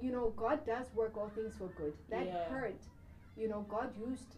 you 0.02 0.12
know, 0.12 0.30
God 0.36 0.66
does 0.66 0.94
work 0.94 1.18
all 1.18 1.30
things 1.30 1.56
for 1.58 1.68
good. 1.70 1.94
That 2.10 2.28
Yeah. 2.28 2.46
hurt, 2.50 2.82
you 3.38 3.48
know, 3.48 3.62
God 3.62 3.96
used 3.98 4.38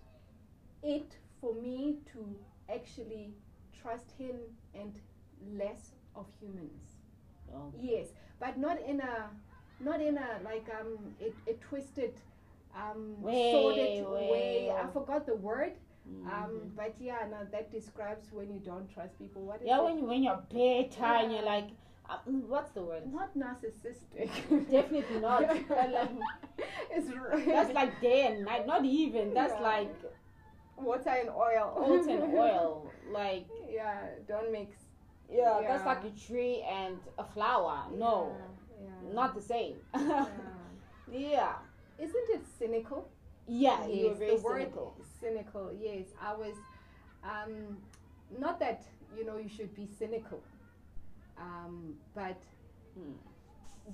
it 0.83 1.17
for 1.41 1.53
me 1.53 1.97
to 2.13 2.35
actually 2.69 3.33
trust 3.81 4.11
Him 4.17 4.35
and 4.73 4.99
less 5.57 5.93
of 6.15 6.25
humans. 6.39 6.97
Oh. 7.53 7.71
Yes, 7.79 8.07
but 8.39 8.57
not 8.57 8.79
in 8.81 8.99
a, 9.01 9.29
not 9.79 10.01
in 10.01 10.17
a 10.17 10.39
like 10.43 10.69
um 10.79 11.15
a, 11.21 11.33
a 11.49 11.53
twisted, 11.55 12.13
um 12.75 13.21
Way, 13.21 13.51
sordid 13.51 14.01
way, 14.01 14.29
way. 14.29 14.71
I 14.71 14.87
forgot 14.91 15.25
the 15.25 15.35
word. 15.35 15.73
Mhm. 16.09 16.27
Um, 16.27 16.71
but 16.75 16.95
yeah, 16.99 17.19
no, 17.29 17.37
that 17.51 17.71
describes 17.71 18.31
when 18.33 18.51
you 18.53 18.59
don't 18.59 18.89
trust 18.93 19.17
people. 19.17 19.43
What 19.43 19.61
is 19.61 19.67
yeah, 19.67 19.79
it? 19.79 19.83
when 19.85 19.97
you 19.99 20.05
when 20.05 20.23
you're 20.23 20.41
bitter 20.49 21.03
and 21.05 21.31
you're 21.31 21.43
like, 21.45 21.69
uh, 22.09 22.17
mm, 22.29 22.45
what's 22.47 22.71
the 22.71 22.81
word? 22.83 23.03
Not 23.13 23.35
narcissistic. 23.37 24.29
Definitely 24.71 25.19
not. 25.21 25.41
Like, 25.47 26.09
it's 26.91 27.07
right. 27.15 27.45
that's 27.45 27.73
like 27.73 28.01
day 28.01 28.27
and 28.27 28.43
night. 28.45 28.67
Not 28.67 28.83
even. 28.83 29.33
That's 29.33 29.53
Yeah. 29.55 29.61
like 29.71 29.95
water 30.77 31.09
and 31.09 31.29
oil. 31.29 31.73
oat 31.77 32.05
and 32.07 32.33
oil. 32.45 32.91
Like 33.09 33.45
Yeah, 33.69 33.99
don't 34.27 34.51
mix. 34.51 34.75
yeah, 35.31 35.61
that's 35.67 35.85
like 35.85 36.03
a 36.03 36.09
tree 36.27 36.63
and 36.69 36.97
a 37.17 37.23
flower. 37.23 37.85
No, 37.95 38.35
Yeah, 38.81 38.87
yeah. 39.07 39.13
not 39.13 39.35
the 39.35 39.41
same. 39.41 39.75
Yeah. 39.95 40.25
yeah. 41.11 41.53
Isn't 41.97 42.29
it 42.35 42.41
cynical? 42.59 43.07
Yeah, 43.47 43.85
Yes, 43.87 44.17
very 44.17 44.35
the 44.37 44.41
word 44.41 44.61
cynical. 44.61 44.95
cynical. 45.19 45.71
Yes, 45.79 46.07
I 46.21 46.33
was. 46.33 46.55
Um, 47.23 47.77
not 48.39 48.59
that 48.59 48.83
you 49.17 49.25
know 49.25 49.37
you 49.37 49.49
should 49.49 49.73
be 49.75 49.85
cynical, 49.85 50.41
um, 51.37 51.95
but 52.15 52.41
Hmm. 52.95 53.13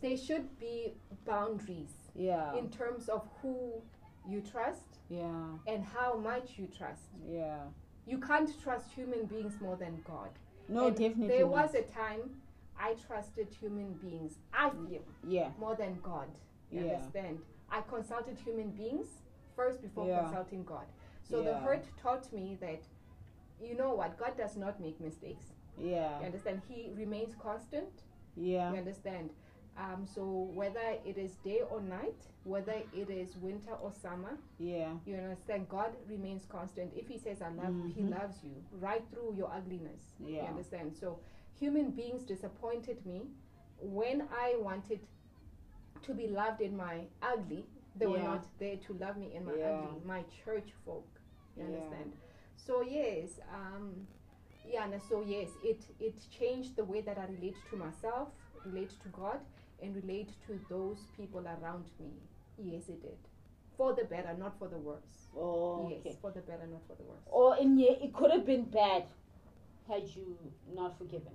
there 0.02 0.18
should 0.18 0.58
be 0.60 0.94
boundaries 1.26 1.94
Yeah. 2.16 2.54
in 2.56 2.70
terms 2.70 3.10
of 3.10 3.28
who 3.42 3.82
you 4.28 4.42
trust 4.42 5.00
yeah. 5.10 5.58
and 5.68 5.84
how 5.84 6.18
much 6.18 6.58
you 6.60 6.68
trust. 6.68 7.04
Yeah. 7.28 7.68
You 8.06 8.20
can't 8.20 8.50
trust 8.62 8.92
human 8.92 9.26
beings 9.26 9.60
more 9.62 9.76
than 9.78 10.02
God. 10.06 10.30
No, 10.68 10.88
And 10.88 10.96
definitely. 10.98 11.28
There 11.28 11.46
not. 11.48 11.52
was 11.52 11.76
a 11.76 11.84
time 11.84 12.42
I 12.78 12.94
trusted 12.96 13.48
human 13.60 13.94
beings. 13.94 14.38
I 14.54 14.70
feel 14.70 15.04
Yeah. 15.24 15.52
more 15.60 15.76
than 15.76 16.00
God. 16.02 16.30
You 16.72 16.86
Yeah. 16.86 16.94
understand? 16.96 17.42
I 17.72 17.82
consulted 17.82 18.38
human 18.40 18.72
beings 18.72 19.08
first 19.60 19.82
before 19.82 20.08
Yeah. 20.08 20.22
consulting 20.22 20.64
God. 20.64 20.88
So 21.30 21.44
the 21.44 21.56
hurt 21.66 21.86
taught 22.04 22.26
me 22.34 22.58
that, 22.66 22.82
you 23.68 23.76
know 23.82 23.92
what, 24.00 24.18
God 24.18 24.34
does 24.38 24.56
not 24.64 24.80
make 24.80 24.98
mistakes. 25.10 25.48
Yeah. 25.78 26.20
You 26.20 26.26
understand? 26.26 26.62
He 26.70 26.80
remains 27.04 27.36
constant. 27.48 27.94
Yeah. 28.36 28.72
You 28.72 28.78
understand? 28.78 29.28
Um, 29.78 30.06
so 30.16 30.24
whether 30.60 30.88
it 31.10 31.18
is 31.26 31.32
day 31.50 31.62
or 31.72 31.80
night, 31.82 32.22
whether 32.44 32.78
it 33.02 33.10
is 33.10 33.30
winter 33.38 33.74
or 33.84 33.92
summer, 34.06 34.34
Yeah. 34.58 34.92
you 35.06 35.16
understand? 35.16 35.68
God 35.70 35.92
remains 36.08 36.46
constant. 36.46 36.90
If 37.02 37.08
He 37.08 37.18
says, 37.18 37.42
I 37.42 37.50
love 37.50 37.76
you, 37.84 37.90
He 38.00 38.04
loves 38.20 38.38
you 38.44 38.56
right 38.88 39.04
through 39.12 39.36
your 39.40 39.50
ugliness. 39.60 40.02
Yeah. 40.20 40.28
You 40.28 40.36
Yeah. 40.38 40.50
understand? 40.54 40.96
So 41.02 41.20
human 41.64 41.92
beings 41.92 42.24
disappointed 42.24 43.06
me 43.06 43.20
when 43.82 44.18
I 44.46 44.56
wanted 44.68 45.02
to 46.08 46.14
be 46.14 46.28
loved 46.28 46.62
in 46.62 46.76
my 46.76 46.96
ugly. 47.22 47.66
They 48.00 48.08
were 48.08 48.18
Yeah. 48.18 48.24
not 48.34 48.46
there 48.60 48.78
to 48.78 48.94
love 48.94 49.18
me 49.18 49.34
in 49.36 49.46
my 49.46 49.56
Yeah. 49.56 49.70
ugly. 49.72 50.02
My 50.06 50.24
church 50.44 50.74
folk. 50.86 51.08
You 51.56 51.64
Yeah. 51.64 51.68
understand? 51.70 52.14
So 52.56 52.82
yes, 52.82 53.40
um, 53.52 54.08
yeah, 54.66 54.86
and 54.86 55.02
so 55.02 55.22
yes, 55.22 55.50
it 55.64 55.82
it 56.00 56.16
changed 56.30 56.76
the 56.76 56.86
way 56.86 57.02
that 57.02 57.18
I 57.18 57.26
relate 57.26 57.58
to 57.70 57.76
myself, 57.78 58.30
relate 58.66 58.92
to 59.04 59.10
God, 59.10 59.40
and 59.82 59.96
relate 59.96 60.32
to 60.48 60.60
those 60.70 61.00
people 61.18 61.44
around 61.56 61.86
me. 62.00 62.12
Yes, 62.58 62.90
it 62.90 63.02
did. 63.02 63.18
For 63.78 63.94
the 63.94 64.04
better, 64.06 64.34
not 64.38 64.58
for 64.60 64.68
the 64.68 64.78
worse. 64.78 65.30
Oh, 65.36 65.90
yes, 65.90 66.00
okay. 66.02 66.16
for 66.22 66.32
the 66.32 66.42
better, 66.42 66.68
not 66.68 66.84
for 66.88 66.96
the 66.96 67.04
worse. 67.04 67.26
Or 67.32 67.58
in 67.58 67.78
yeah, 67.78 67.92
it 68.06 68.14
could 68.14 68.32
have 68.32 68.46
been 68.46 68.66
bad 68.66 69.06
had 69.88 70.04
you 70.16 70.38
not 70.74 70.98
forgiven. 70.98 71.34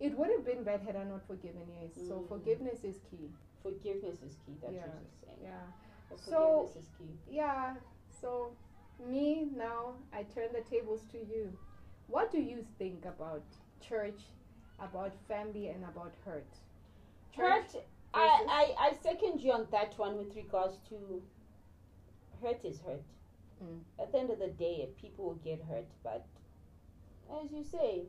It 0.00 0.16
would 0.18 0.30
have 0.30 0.44
been 0.44 0.64
bad 0.64 0.80
had 0.82 0.96
I 0.96 1.04
not 1.04 1.22
forgiven, 1.26 1.62
yes. 1.80 1.94
So 2.08 2.14
Mm. 2.20 2.28
forgiveness 2.28 2.82
is 2.84 2.98
key. 3.10 3.30
Forgiveness 3.62 4.22
is 4.22 4.34
key. 4.44 4.54
That's 4.60 4.72
Yeah. 4.74 4.86
what 4.86 5.02
you're 5.02 5.20
saying. 5.24 5.38
Yeah. 5.42 5.66
But 6.12 6.20
So- 6.20 6.68
forgiveness 6.68 6.76
is 6.76 6.88
key. 6.98 7.18
Yeah. 7.30 7.76
So 8.20 8.52
me 8.98 9.48
now 9.56 9.94
I 10.12 10.24
turn 10.24 10.52
the 10.52 10.60
tables 10.60 11.04
to 11.12 11.18
you. 11.18 11.58
What 12.08 12.30
do 12.30 12.40
you 12.40 12.64
think 12.78 13.04
about 13.06 13.42
church, 13.80 14.20
about 14.78 15.14
family 15.26 15.68
and 15.68 15.82
about 15.84 16.14
hurt? 16.24 16.58
Hurt. 17.34 17.74
I, 18.14 18.28
I 18.60 18.88
I 18.88 18.92
second 18.92 19.40
you 19.40 19.52
on 19.52 19.66
that 19.70 19.98
one 19.98 20.18
with 20.18 20.36
regards 20.36 20.76
to 20.90 21.22
hurt 22.42 22.62
is 22.64 22.80
hurt. 22.80 23.06
Mm. 23.64 23.80
At 23.98 24.12
the 24.12 24.18
end 24.18 24.30
of 24.30 24.38
the 24.38 24.48
day, 24.48 24.88
people 25.00 25.24
will 25.24 25.40
get 25.50 25.62
hurt, 25.62 25.88
but 26.02 26.26
as 27.40 27.50
you 27.50 27.64
say, 27.64 28.02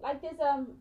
like 0.00 0.20
there's 0.20 0.40
um, 0.40 0.76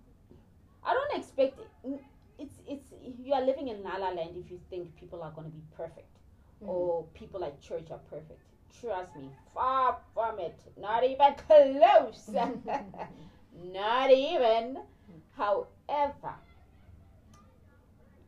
I 0.84 0.94
don't 0.94 1.18
expect 1.20 1.60
it. 1.60 2.02
It's 2.38 2.60
it's 2.68 2.94
you 3.02 3.34
are 3.34 3.42
living 3.46 3.70
in 3.70 3.82
La 3.84 3.96
La 3.96 4.10
Land 4.10 4.36
if 4.36 4.52
you 4.52 4.60
think 4.70 4.94
people 4.98 5.24
are 5.24 5.32
going 5.32 5.50
to 5.50 5.56
be 5.56 5.64
perfect 5.76 6.17
Mm. 6.64 6.68
or 6.70 7.04
people 7.14 7.44
at 7.44 7.62
church 7.62 7.92
are 7.92 8.00
perfect. 8.10 8.42
Trust 8.82 9.16
me, 9.16 9.30
far 9.54 9.98
from 10.14 10.40
it. 10.40 10.60
Not 10.80 11.04
even 11.04 11.34
close. 11.48 12.30
Not 13.74 14.12
even. 14.12 14.80
However, 15.36 16.34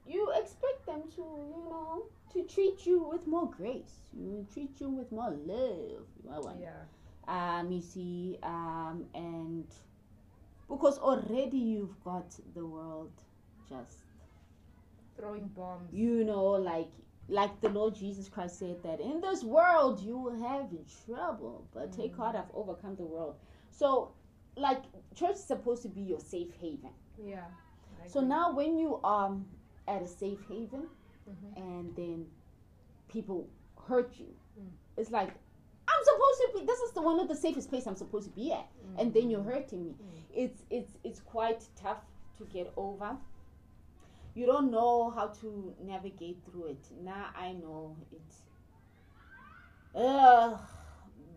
you 0.08 0.32
expect 0.36 0.86
them 0.86 1.02
to, 1.16 1.22
you 1.22 1.70
know, 1.70 2.04
to 2.34 2.44
treat 2.44 2.86
you 2.86 3.04
with 3.04 3.28
more 3.28 3.50
grace. 3.50 4.02
You 4.18 4.46
treat 4.54 4.80
you 4.80 4.90
with 4.90 5.12
more 5.12 5.32
love. 5.46 6.06
Know, 6.24 6.54
Yeah. 6.60 6.80
um, 7.60 7.72
you 7.72 7.82
see, 7.82 8.40
um, 8.44 9.06
and 9.14 9.66
because 10.68 10.98
already 11.00 11.58
you've 11.58 12.04
got 12.04 12.36
the 12.56 12.66
world 12.66 13.12
just, 13.68 14.00
Throwing 15.18 15.48
bombs. 15.50 15.94
you 15.94 16.24
know, 16.24 16.46
like 16.52 16.92
like 17.30 17.62
the 17.62 17.70
Lord 17.70 17.96
Jesus 17.96 18.28
Christ 18.28 18.60
said 18.60 18.82
that 18.84 19.00
in 19.00 19.22
this 19.22 19.44
world 19.44 20.02
you 20.02 20.18
will 20.18 20.38
have 20.40 20.70
trouble, 21.06 21.68
but 21.74 21.92
take 21.94 22.16
heart, 22.16 22.36
I've 22.36 22.52
overcome 22.54 22.96
the 22.96 23.06
world. 23.06 23.36
So, 23.72 24.12
like, 24.58 24.82
church 25.16 25.36
is 25.36 25.44
supposed 25.44 25.82
to 25.84 25.90
be 25.90 26.02
your 26.02 26.20
safe 26.20 26.52
haven. 26.60 26.92
Yeah. 27.24 27.46
I 28.04 28.08
So 28.08 28.20
agree. 28.20 28.30
now, 28.30 28.54
when 28.54 28.78
you 28.78 29.00
are 29.04 29.36
at 29.88 30.02
a 30.02 30.08
safe 30.08 30.42
haven, 30.48 30.88
Mhm. 31.30 31.58
and 31.58 31.96
then 31.96 32.30
people 33.08 33.48
hurt 33.88 34.18
you, 34.20 34.34
Mm. 34.60 34.70
it's 34.98 35.12
like 35.12 35.30
I'm 35.92 36.04
supposed 36.04 36.40
to 36.42 36.60
be. 36.60 36.66
This 36.66 36.80
is 36.82 36.92
the 36.92 37.02
one 37.02 37.20
of 37.20 37.28
the 37.28 37.36
safest 37.36 37.70
place 37.70 37.88
I'm 37.88 37.96
supposed 37.96 38.30
to 38.30 38.36
be 38.36 38.52
at, 38.54 38.68
and 39.00 39.12
then 39.12 39.30
you're 39.32 39.42
hurting 39.44 39.84
me. 39.84 39.92
Mm. 39.94 40.24
It's 40.34 40.64
it's 40.70 40.98
it's 41.04 41.20
quite 41.20 41.68
tough 41.76 42.04
to 42.38 42.46
get 42.46 42.72
over. 42.78 43.18
You 44.40 44.46
don't 44.46 44.72
know 44.72 45.10
how 45.10 45.28
to 45.42 45.74
navigate 45.86 46.38
through 46.46 46.68
it. 46.68 46.86
Now 47.04 47.26
I 47.36 47.52
know 47.52 47.98
it. 48.14 48.36
Ugh, 49.94 50.58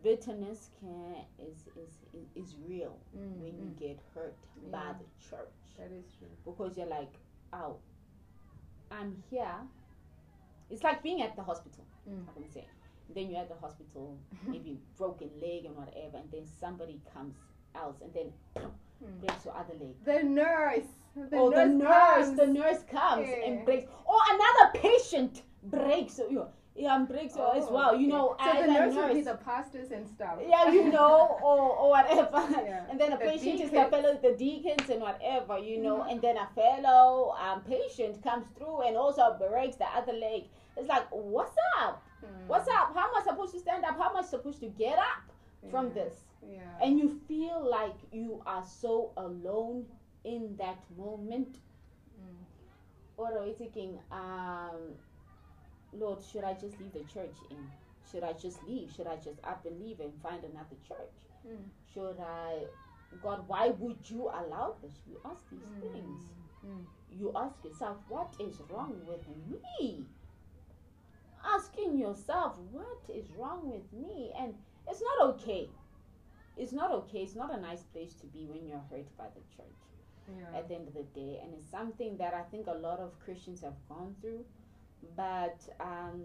bitterness 0.05 0.71
can 0.79 1.17
is 1.37 1.65
is 1.77 2.27
is, 2.37 2.55
real 2.69 2.97
Mm, 3.19 3.39
when 3.43 3.55
you 3.59 3.65
mm. 3.75 3.79
get 3.81 3.99
hurt 4.15 4.37
by 4.71 4.93
the 5.01 5.29
church 5.29 5.59
That 5.79 5.91
is 5.91 6.05
true. 6.17 6.29
because 6.45 6.77
you're 6.79 6.87
like, 6.87 7.13
oh, 7.53 7.79
I'm 8.93 9.17
here. 9.31 9.57
It's 10.71 10.85
like 10.85 11.03
being 11.03 11.23
at 11.23 11.35
the 11.35 11.43
hospital. 11.43 11.85
Mm. 12.09 12.25
I 12.29 12.33
can 12.41 12.49
say. 12.53 12.67
Then 13.13 13.31
you're 13.31 13.41
at 13.41 13.49
the 13.49 13.57
hospital, 13.57 14.17
maybe 14.47 14.79
broken 14.97 15.29
leg 15.41 15.65
and 15.65 15.75
whatever, 15.77 16.19
and 16.19 16.31
then 16.31 16.47
somebody 16.61 17.01
comes 17.13 17.35
else 17.75 17.97
and 18.01 18.15
then 18.15 18.33
Mm. 19.05 19.19
breaks 19.19 19.45
your 19.45 19.57
other 19.57 19.75
leg. 19.81 19.95
The 20.05 20.23
nurse. 20.23 20.87
The 21.15 21.37
or 21.37 21.51
nurse 21.51 21.59
the 21.59 21.67
nurse, 21.75 22.27
comes. 22.27 22.37
the 22.39 22.47
nurse 22.47 22.83
comes 22.91 23.29
Yeah. 23.29 23.45
and 23.47 23.65
breaks. 23.65 23.91
Or 24.07 24.19
another 24.31 24.79
patient 24.79 25.43
breaks 25.65 26.19
you. 26.19 26.47
Yeah, 26.75 26.97
and 26.97 27.07
breaks 27.07 27.37
you 27.37 27.47
as 27.55 27.65
Oh, 27.69 27.73
well. 27.75 27.95
You 27.95 28.07
okay. 28.09 28.17
know, 28.17 28.37
so 28.43 28.51
as 28.51 28.67
the 28.67 28.73
nurse, 28.73 28.95
nurse. 28.95 29.05
would 29.09 29.15
be 29.15 29.21
the 29.21 29.35
pastors 29.45 29.91
and 29.91 30.09
stuff. 30.09 30.39
yeah, 30.49 30.71
you 30.71 30.89
know, 30.91 31.37
or, 31.43 31.61
or 31.77 31.91
whatever. 31.91 32.31
Yeah. 32.65 32.87
And 32.91 32.99
then 32.99 33.13
a 33.13 33.19
The 33.19 33.25
patient 33.27 33.61
is 33.61 33.71
the 33.71 33.85
fellow, 33.91 34.19
the 34.23 34.33
deacons 34.33 34.89
and 34.89 35.03
whatever, 35.03 35.59
you 35.59 35.83
know. 35.83 35.99
Mhm. 35.99 36.13
And 36.13 36.23
then 36.23 36.39
a 36.39 36.49
fellow 36.55 37.35
um, 37.39 37.61
patient 37.65 38.23
comes 38.23 38.47
through 38.57 38.81
and 38.87 38.97
also 38.97 39.37
breaks 39.39 39.77
the 39.77 39.85
other 39.95 40.15
leg. 40.15 40.45
It's 40.79 40.89
like, 40.89 41.07
what's 41.11 41.57
up? 41.79 42.03
Mm. 42.25 42.47
What's 42.47 42.69
up? 42.69 42.95
How 42.95 43.09
am 43.11 43.17
I 43.19 43.23
supposed 43.23 43.53
to 43.53 43.61
stand 43.61 43.85
up? 43.85 43.99
How 43.99 44.09
am 44.09 44.17
I 44.17 44.23
supposed 44.23 44.61
to 44.61 44.69
get 44.69 44.97
up 44.99 45.25
from 45.71 45.93
this? 45.93 46.15
Yeah. 46.51 46.61
And 46.81 46.99
you 46.99 47.21
feel 47.29 47.61
like 47.69 47.97
you 48.13 48.43
are 48.47 48.65
so 48.65 49.11
alone 49.19 49.85
in 50.25 50.57
that 50.59 50.79
moment. 50.97 51.57
Mm. 52.21 52.45
Or 53.17 53.39
are 53.39 53.45
we 53.45 53.53
thinking, 53.53 53.99
um, 54.11 54.95
Lord, 55.93 56.21
should 56.23 56.45
I 56.45 56.55
just 56.55 56.79
leave 56.81 56.93
the 56.93 57.05
church 57.13 57.37
in? 57.51 57.71
Should 58.11 58.25
I 58.25 58.33
just 58.33 58.63
leave? 58.69 58.91
Should 58.91 59.07
I 59.07 59.17
just 59.17 59.39
up 59.45 59.65
and 59.67 59.81
leave 59.81 60.01
and 60.01 60.13
find 60.23 60.43
another 60.45 60.77
church? 60.87 61.17
Mm. 61.47 61.65
Should 61.93 62.19
I, 62.21 62.65
God, 63.23 63.45
why 63.47 63.69
would 63.69 63.99
you 64.11 64.23
allow 64.29 64.75
this? 64.83 64.95
You 65.09 65.19
ask 65.25 65.49
these 65.51 65.61
Mm. 65.61 65.93
things. 65.93 66.23
Mm. 66.65 66.85
You 67.11 67.33
ask 67.37 67.63
yourself, 67.65 67.99
what 68.09 68.35
is 68.41 68.61
wrong 68.71 69.01
with 69.07 69.27
me? 69.49 70.07
Asking 71.45 71.99
yourself, 71.99 72.59
what 72.71 73.01
is 73.09 73.31
wrong 73.33 73.69
with 73.71 73.93
me? 73.93 74.33
And 74.39 74.55
it's 74.89 75.03
not 75.03 75.29
okay. 75.35 75.69
It's 76.57 76.73
not 76.73 76.91
okay. 76.93 77.23
It's 77.23 77.35
not 77.35 77.53
a 77.53 77.61
nice 77.61 77.83
place 77.83 78.15
to 78.15 78.27
be 78.27 78.47
when 78.47 78.67
you're 78.67 78.85
hurt 78.91 79.09
by 79.17 79.27
the 79.35 79.41
church 79.57 79.92
Yeah. 80.29 80.59
at 80.59 80.69
the 80.69 80.75
end 80.77 80.89
of 80.89 80.95
the 80.95 81.03
day 81.21 81.41
and 81.43 81.53
it's 81.55 81.67
something 81.71 82.17
that 82.19 82.35
i 82.35 82.43
think 82.43 82.67
a 82.67 82.73
lot 82.75 83.01
of 83.01 83.19
christians 83.21 83.63
have 83.63 83.75
gone 83.89 84.15
through 84.21 84.45
but 85.17 85.69
um, 85.81 86.23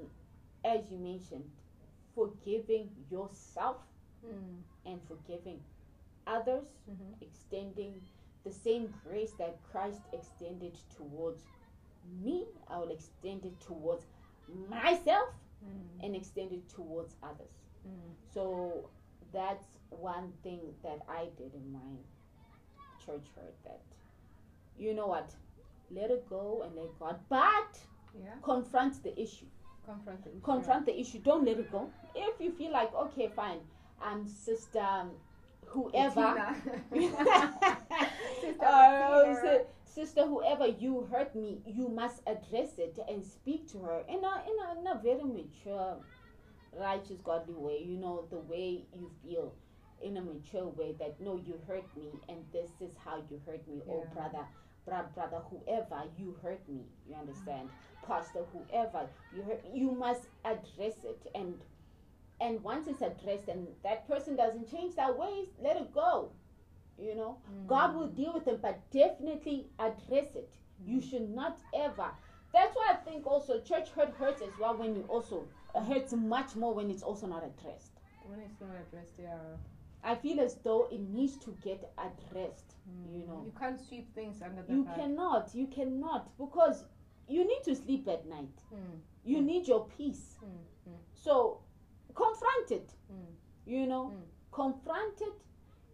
as 0.64 0.92
you 0.92 0.98
mentioned 0.98 1.46
forgiving 2.16 2.90
yourself 3.10 3.78
Mm. 4.26 4.64
and 4.86 5.00
forgiving 5.08 5.60
others 6.26 6.68
Mhm. 6.90 7.22
extending 7.22 8.02
the 8.44 8.52
same 8.52 8.88
grace 9.04 9.34
that 9.34 9.62
christ 9.64 10.02
extended 10.12 10.78
towards 10.90 11.46
me 12.24 12.46
i 12.68 12.78
will 12.80 12.90
extend 12.92 13.46
it 13.46 13.60
towards 13.60 14.06
myself 14.70 15.30
Mm. 15.64 16.04
and 16.04 16.16
extend 16.16 16.52
it 16.52 16.68
towards 16.70 17.16
others 17.24 17.56
Mm. 17.88 18.16
so 18.34 18.90
that's 19.32 19.78
one 19.90 20.32
thing 20.44 20.76
that 20.84 21.00
I 21.08 21.30
did 21.38 21.54
in 21.54 21.72
my 21.72 21.92
church 23.08 23.28
hurt 23.36 23.56
that. 23.64 23.82
You 24.78 24.94
know 24.94 25.08
what? 25.08 25.34
Let 25.90 26.12
it 26.12 26.30
go 26.30 26.64
and 26.66 26.76
let 26.76 27.00
God. 27.00 27.20
But 27.30 27.80
Yeah. 28.14 28.36
confront 28.44 29.02
the 29.04 29.14
issue. 29.20 29.48
Confront 29.86 30.24
the 30.24 30.32
issue. 30.32 30.42
confront 30.42 30.86
the 30.86 31.00
issue. 31.00 31.20
Don't 31.20 31.46
let 31.46 31.58
it 31.60 31.72
go. 31.72 31.90
If 32.16 32.42
you 32.42 32.52
feel 32.52 32.72
like 32.74 32.94
okay 32.94 33.30
fine. 33.36 33.62
Um 34.02 34.28
sister 34.28 34.80
um, 34.82 35.12
whoever 35.66 36.56
Sister 38.42 38.66
Uh, 38.66 39.60
sister 39.86 40.26
whoever 40.28 40.68
you 40.68 41.08
hurt 41.12 41.36
me 41.36 41.62
you 41.66 41.90
must 41.90 42.22
address 42.28 42.78
it 42.78 43.00
and 43.10 43.24
speak 43.24 43.68
to 43.72 43.80
her 43.80 44.00
in 44.08 44.22
a 44.24 44.34
in 44.50 44.56
a, 44.66 44.80
in 44.80 44.88
a 44.88 45.02
very 45.02 45.24
mature 45.24 45.98
righteous 46.74 47.20
godly 47.24 47.56
way. 47.56 47.80
You 47.84 47.98
know 47.98 48.26
the 48.30 48.40
way 48.40 48.86
you 48.94 49.10
feel 49.24 49.54
in 50.02 50.18
a 50.18 50.22
mature 50.22 50.68
way 50.68 50.96
that 51.00 51.20
no 51.20 51.38
you 51.38 51.60
hurt 51.68 51.86
me 51.96 52.10
and 52.30 52.38
this 52.52 52.70
is 52.82 52.92
how 53.04 53.18
you 53.30 53.42
hurt 53.46 53.68
me. 53.68 53.82
Oh 53.90 54.04
Yeah. 54.04 54.14
brother 54.14 54.48
bra- 54.86 55.10
brother 55.14 55.42
whoever 55.50 56.04
you 56.18 56.36
hurt 56.42 56.68
me 56.70 56.86
you 57.08 57.16
understand? 57.16 57.70
Pastor 58.06 58.44
whoever 58.54 59.10
you 59.36 59.44
hurt 59.44 59.64
you 59.74 59.92
must 59.92 60.28
address 60.46 61.04
it 61.04 61.30
and 61.36 61.60
and 62.40 62.64
once 62.64 62.88
it's 62.88 63.02
addressed 63.02 63.48
and 63.48 63.68
that 63.84 64.08
person 64.08 64.36
doesn't 64.36 64.70
change 64.70 64.96
their 64.96 65.14
ways 65.14 65.48
let 65.60 65.76
it 65.78 65.94
go 65.94 66.32
you 67.00 67.16
know? 67.16 67.38
God 67.68 67.96
will 67.96 68.08
mm. 68.08 68.16
deal 68.16 68.34
with 68.34 68.46
them 68.46 68.60
but 68.62 68.80
definitely 68.92 69.68
address 69.80 70.36
it. 70.36 70.50
You 70.84 70.98
mm. 70.98 71.10
should 71.10 71.30
not 71.30 71.60
ever. 71.76 72.10
That's 72.54 72.76
why 72.76 72.88
i 72.92 72.96
think 72.96 73.28
also 73.28 73.60
church 73.62 73.90
hurt 73.90 74.14
hurts 74.16 74.42
as 74.42 74.58
well 74.60 74.76
when 74.76 74.96
you 74.96 75.04
also 75.08 75.44
hurts 75.76 76.14
much 76.14 76.56
more 76.56 76.74
when 76.74 76.90
it's 76.90 77.04
also 77.04 77.28
not 77.28 77.44
addressed. 77.44 77.92
When 78.26 78.40
it's 78.40 78.60
not 78.60 78.72
addressed, 78.88 79.20
yeah. 79.22 79.38
I 80.04 80.16
feel 80.16 80.40
as 80.40 80.56
though 80.64 80.88
it 80.92 81.00
needs 81.02 81.38
to 81.38 81.56
get 81.64 81.92
addressed 81.98 82.76
you 83.12 83.26
know 83.28 83.42
You 83.46 83.52
can't 83.60 83.80
sweep 83.80 84.14
things 84.14 84.42
under 84.42 84.62
the 84.62 84.74
you 84.74 84.84
rug. 84.84 84.96
cannot 84.96 85.56
you 85.56 85.68
cannot 85.68 86.38
because 86.38 86.86
you 87.28 87.46
need 87.46 87.64
to 87.64 87.76
sleep 87.76 88.08
at 88.08 88.26
night 88.28 88.58
Mm. 88.74 89.00
you 89.26 89.42
need 89.42 89.68
your 89.68 89.86
peace 89.98 90.38
Mm. 90.44 90.92
Mm. 90.92 90.98
so 91.14 91.60
confront 92.16 92.72
it 92.72 92.94
Mm. 93.12 93.34
you 93.66 93.86
know 93.88 94.06
Mm. 94.14 94.22
confront 94.52 95.22
it 95.22 95.42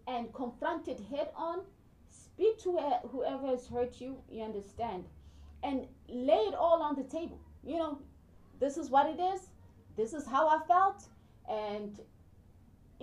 and 0.08 0.34
confront 0.34 0.88
it 0.88 1.00
head 1.00 1.32
on 1.36 1.62
speak 2.10 2.58
to 2.60 2.72
whoe- 2.72 3.08
whoever 3.12 3.48
has 3.48 3.68
hurt 3.68 4.00
you 4.02 4.22
you 4.30 4.44
understand 4.44 5.06
and 5.64 5.88
lay 6.10 6.44
it 6.50 6.56
all 6.56 6.82
on 6.82 6.96
the 6.96 7.04
table 7.04 7.40
you 7.64 7.78
know 7.78 7.98
this 8.60 8.78
is 8.78 8.90
what 8.90 9.08
it 9.08 9.20
is 9.20 9.50
this 9.96 10.14
is 10.14 10.26
how 10.28 10.48
i 10.48 10.60
felt 10.68 11.10
and 11.50 12.00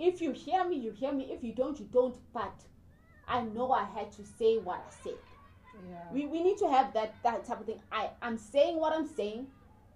if 0.09 0.21
you 0.21 0.31
hear 0.31 0.63
me 0.67 0.75
you 0.77 0.91
hear 0.91 1.11
me 1.13 1.25
if 1.31 1.43
you 1.43 1.53
don't 1.53 1.79
you 1.79 1.87
don't 1.91 2.17
but 2.33 2.57
i 3.27 3.41
know 3.41 3.71
i 3.71 3.83
had 3.83 4.11
to 4.11 4.23
say 4.25 4.57
what 4.57 4.79
i 4.87 4.91
said 5.03 5.19
Yeah. 5.73 5.97
we, 6.11 6.25
we 6.27 6.43
need 6.43 6.57
to 6.59 6.67
have 6.69 6.93
that 6.93 7.21
that 7.23 7.45
type 7.45 7.59
of 7.61 7.65
thing 7.65 7.81
i 7.91 8.09
i'm 8.21 8.37
saying 8.37 8.79
what 8.79 8.93
i'm 8.93 9.07
saying 9.07 9.47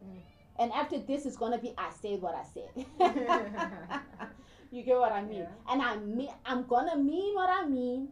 Mm. 0.03 0.19
and 0.59 0.71
after 0.73 0.99
this 0.99 1.25
is 1.25 1.37
gonna 1.37 1.57
be 1.57 1.73
i 1.77 1.89
said 2.01 2.21
what 2.21 2.35
i 2.35 2.43
said 2.55 2.85
you 4.71 4.83
get 4.83 4.97
what 4.97 5.11
i 5.11 5.23
mean 5.23 5.41
Yeah. 5.43 5.71
and 5.73 5.81
i 5.81 5.95
mean 5.97 6.29
i'm 6.45 6.63
gonna 6.67 6.97
mean 6.97 7.33
what 7.35 7.49
i 7.49 7.65
mean 7.67 8.09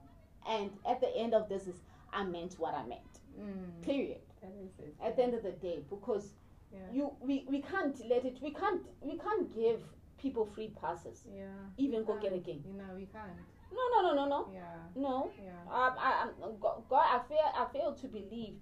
and 0.47 0.71
at 0.86 1.01
the 1.01 1.15
end 1.15 1.34
of 1.34 1.49
this 1.49 1.67
is 1.67 1.82
i 2.13 2.23
meant 2.23 2.56
what 2.60 2.73
i 2.73 2.86
meant 2.88 3.19
Mm. 3.39 3.82
period 3.82 4.21
That 4.41 4.51
is 4.63 4.71
it. 4.79 4.95
at 5.03 5.15
the 5.17 5.23
end 5.23 5.34
of 5.34 5.43
the 5.43 5.51
day 5.51 5.84
because 5.89 6.25
Yeah. 6.71 6.79
you 6.91 7.12
we, 7.19 7.45
we 7.49 7.62
can't 7.62 7.97
let 8.08 8.25
it 8.25 8.38
we 8.41 8.51
can't 8.53 8.84
we 9.01 9.17
can't 9.17 9.51
give 9.53 9.82
people 10.23 10.45
free 10.55 10.69
passes 10.81 11.17
Yeah. 11.29 11.45
even 11.77 12.03
go 12.05 12.13
get 12.25 12.33
a 12.33 12.38
game 12.49 12.63
You 12.65 12.73
know, 12.79 12.91
we 12.95 13.05
can't. 13.15 13.38
no 13.77 13.83
no 13.93 13.99
no 14.07 14.12
no 14.19 14.25
no 14.29 14.39
Yeah. 14.53 14.62
no 14.95 15.31
Yeah. 15.47 15.51
um, 15.77 15.93
I, 16.07 16.09
I'm, 16.43 16.53
God, 16.59 16.83
I 17.15 17.19
fail, 17.29 17.49
I 17.62 17.65
fail 17.73 17.93
to 18.01 18.07
believe 18.07 18.55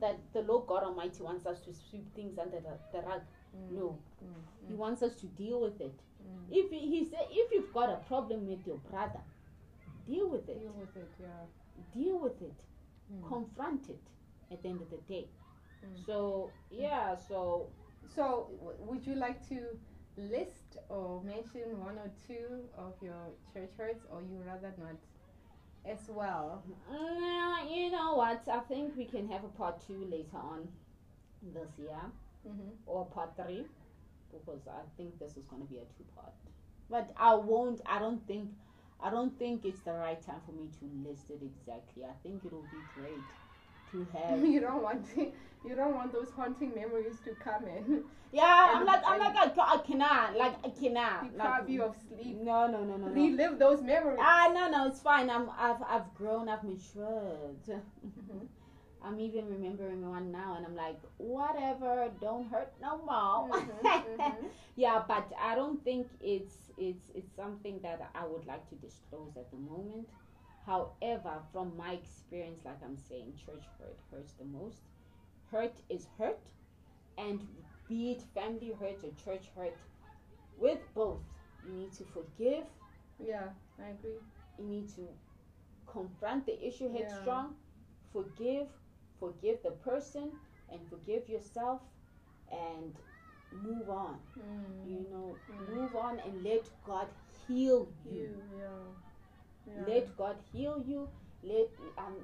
that 0.00 0.18
the 0.32 0.40
Lord 0.42 0.66
God 0.66 0.82
Almighty 0.82 1.22
wants 1.22 1.46
us 1.46 1.60
to 1.66 1.72
sweep 1.72 2.06
things 2.16 2.36
under 2.38 2.58
the, 2.58 2.74
the 2.92 3.00
rug. 3.06 3.22
Mm. 3.56 3.70
No, 3.78 3.98
Mm. 4.24 4.68
He 4.68 4.74
wants 4.74 5.02
us 5.02 5.14
to 5.20 5.26
deal 5.26 5.60
with 5.60 5.78
it. 5.80 6.00
Mm. 6.22 6.46
If 6.50 6.70
he, 6.70 6.80
he 6.94 7.04
said, 7.10 7.26
if 7.30 7.52
you've 7.52 7.72
got 7.72 7.90
a 7.90 7.96
problem 8.08 8.48
with 8.48 8.66
your 8.66 8.78
brother, 8.90 9.20
deal 10.06 10.28
with 10.30 10.48
it. 10.48 10.58
Deal 10.60 10.72
with 10.80 10.96
it. 10.96 11.10
Yeah. 11.20 11.44
Deal 11.92 12.18
with 12.18 12.40
it. 12.42 12.58
Mm. 13.12 13.28
confront 13.28 13.90
it 13.90 14.00
at 14.50 14.62
the 14.62 14.68
end 14.70 14.80
of 14.80 14.90
the 14.90 14.96
day. 15.14 15.26
Mm. 15.84 16.06
So 16.06 16.50
yeah, 16.70 17.16
so 17.28 17.68
So, 18.16 18.48
w- 18.60 18.78
would 18.88 19.06
you 19.06 19.14
like 19.26 19.46
to 19.48 19.58
list 20.16 20.63
or 20.94 21.22
mention 21.24 21.80
one 21.80 21.98
or 21.98 22.10
two 22.26 22.68
of 22.78 22.94
your 23.02 23.32
church 23.52 23.72
hurts, 23.78 24.06
or 24.10 24.22
you 24.22 24.40
rather 24.46 24.72
not 24.78 24.96
as 25.84 26.08
well? 26.08 26.62
mm, 26.90 27.74
you 27.76 27.90
know 27.90 28.14
what? 28.14 28.46
I 28.48 28.60
think 28.60 28.96
we 28.96 29.04
can 29.06 29.28
have 29.28 29.44
a 29.44 29.48
part 29.48 29.80
two 29.86 30.04
later 30.10 30.36
on 30.38 30.68
this 31.42 31.70
year 31.78 32.00
Mm-hmm. 32.46 32.70
or 32.86 33.06
part 33.06 33.36
three 33.36 33.66
because 34.32 34.66
I 34.68 34.82
think 34.96 35.18
this 35.18 35.36
is 35.36 35.44
going 35.46 35.62
to 35.62 35.68
be 35.68 35.78
a 35.78 35.86
two 35.96 36.04
part. 36.14 36.32
But 36.90 37.12
I 37.16 37.34
won't. 37.34 37.80
I 37.86 37.98
don't 37.98 38.26
think. 38.26 38.50
I 39.00 39.10
don't 39.10 39.38
think 39.38 39.64
it's 39.64 39.80
the 39.80 39.92
right 39.94 40.20
time 40.20 40.40
for 40.46 40.52
me 40.52 40.68
to 40.80 41.08
list 41.08 41.30
it 41.30 41.40
exactly. 41.42 42.04
I 42.04 42.14
think 42.22 42.44
it 42.44 42.52
will 42.52 42.68
be 42.70 42.82
great 42.94 43.24
to 43.94 44.06
have. 44.18 44.44
you 44.44 44.60
don't 44.60 44.82
want 44.82 45.02
to, 45.14 45.20
you 45.66 45.74
don't 45.74 45.94
want 45.94 46.12
those 46.12 46.30
haunting 46.36 46.72
memories 46.74 47.16
to 47.24 47.30
come 47.42 47.64
in, 47.66 48.04
Yeah, 48.32 48.42
I'm 48.72 48.78
And- 48.78 48.86
like, 48.86 49.02
I'm 49.06 49.20
and- 49.20 49.34
like, 49.34 49.36
I, 49.36 49.48
ca- 49.54 49.72
I 49.74 49.78
cannot, 49.86 50.36
like, 50.36 50.56
I 50.64 50.70
cannot. 50.70 51.22
deprive 51.30 51.60
like, 51.62 51.68
you 51.70 51.82
of 51.84 51.96
sleep, 52.08 52.36
No, 52.42 52.66
no, 52.66 52.82
no, 52.82 52.96
no, 52.96 53.06
no. 53.06 53.12
relive 53.14 53.58
those 53.60 53.80
memories. 53.80 54.18
Ah, 54.20 54.50
no, 54.52 54.68
no, 54.68 54.88
it's 54.88 54.98
fine. 55.00 55.30
I'm, 55.30 55.48
I've, 55.56 55.80
I've 55.88 56.12
grown, 56.14 56.48
I've 56.48 56.64
matured. 56.64 57.62
Mhm. 57.68 58.46
I'm 59.06 59.20
even 59.20 59.46
remembering 59.48 60.08
one 60.08 60.32
now, 60.32 60.54
and 60.56 60.64
I'm 60.66 60.74
like, 60.74 60.98
whatever, 61.18 62.08
don't 62.22 62.48
hurt 62.50 62.72
no 62.82 62.92
more. 63.04 63.50
Mhm, 63.50 64.16
mhm. 64.18 64.34
yeah, 64.76 65.02
but 65.06 65.30
I 65.40 65.54
don't 65.54 65.84
think 65.84 66.08
it's, 66.22 66.56
it's, 66.78 67.10
it's 67.14 67.30
something 67.36 67.78
that 67.82 68.00
I 68.14 68.26
would 68.26 68.46
like 68.46 68.66
to 68.70 68.74
disclose 68.76 69.36
at 69.36 69.48
the 69.52 69.58
moment. 69.58 70.08
However, 70.66 71.42
from 71.52 71.76
my 71.76 71.92
experience, 71.92 72.64
like 72.64 72.82
I'm 72.82 72.96
saying, 72.96 73.34
church 73.36 73.66
hurt 73.78 74.00
hurts 74.10 74.34
the 74.34 74.44
most. 74.44 74.82
Hurt 75.50 75.82
is 75.88 76.06
hurt, 76.18 76.50
and 77.16 77.46
be 77.88 78.12
it 78.12 78.22
family 78.22 78.72
hurt 78.72 79.04
or 79.04 79.12
church 79.12 79.50
hurt, 79.56 79.78
with 80.56 80.92
both, 80.94 81.24
you 81.62 81.72
need 81.72 81.92
to 81.94 82.04
forgive 82.04 82.64
Yeah, 83.18 83.50
I 83.78 83.88
agree. 83.88 84.18
you 84.58 84.64
need 84.66 84.88
to 84.90 85.08
confront 85.86 86.46
the 86.46 86.66
issue 86.66 86.88
Yeah. 86.90 86.98
headstrong 86.98 87.54
forgive 88.12 88.68
forgive 89.18 89.62
the 89.62 89.70
person 89.70 90.32
and 90.70 90.80
forgive 90.88 91.28
yourself 91.28 91.80
and 92.50 92.94
move 93.52 93.88
on 93.88 94.18
Mm. 94.36 94.84
you 94.84 95.00
know 95.10 95.38
Mm. 95.50 95.66
move 95.74 95.94
on 95.94 96.18
and 96.20 96.42
let 96.42 96.68
god 96.84 97.08
heal 97.46 97.88
you, 98.04 98.28
You, 98.28 98.42
yeah. 98.56 98.92
Yeah. 99.66 99.82
let 99.86 100.16
god 100.16 100.36
heal 100.52 100.82
you. 100.86 101.08
Let 101.42 101.68
um 101.98 102.16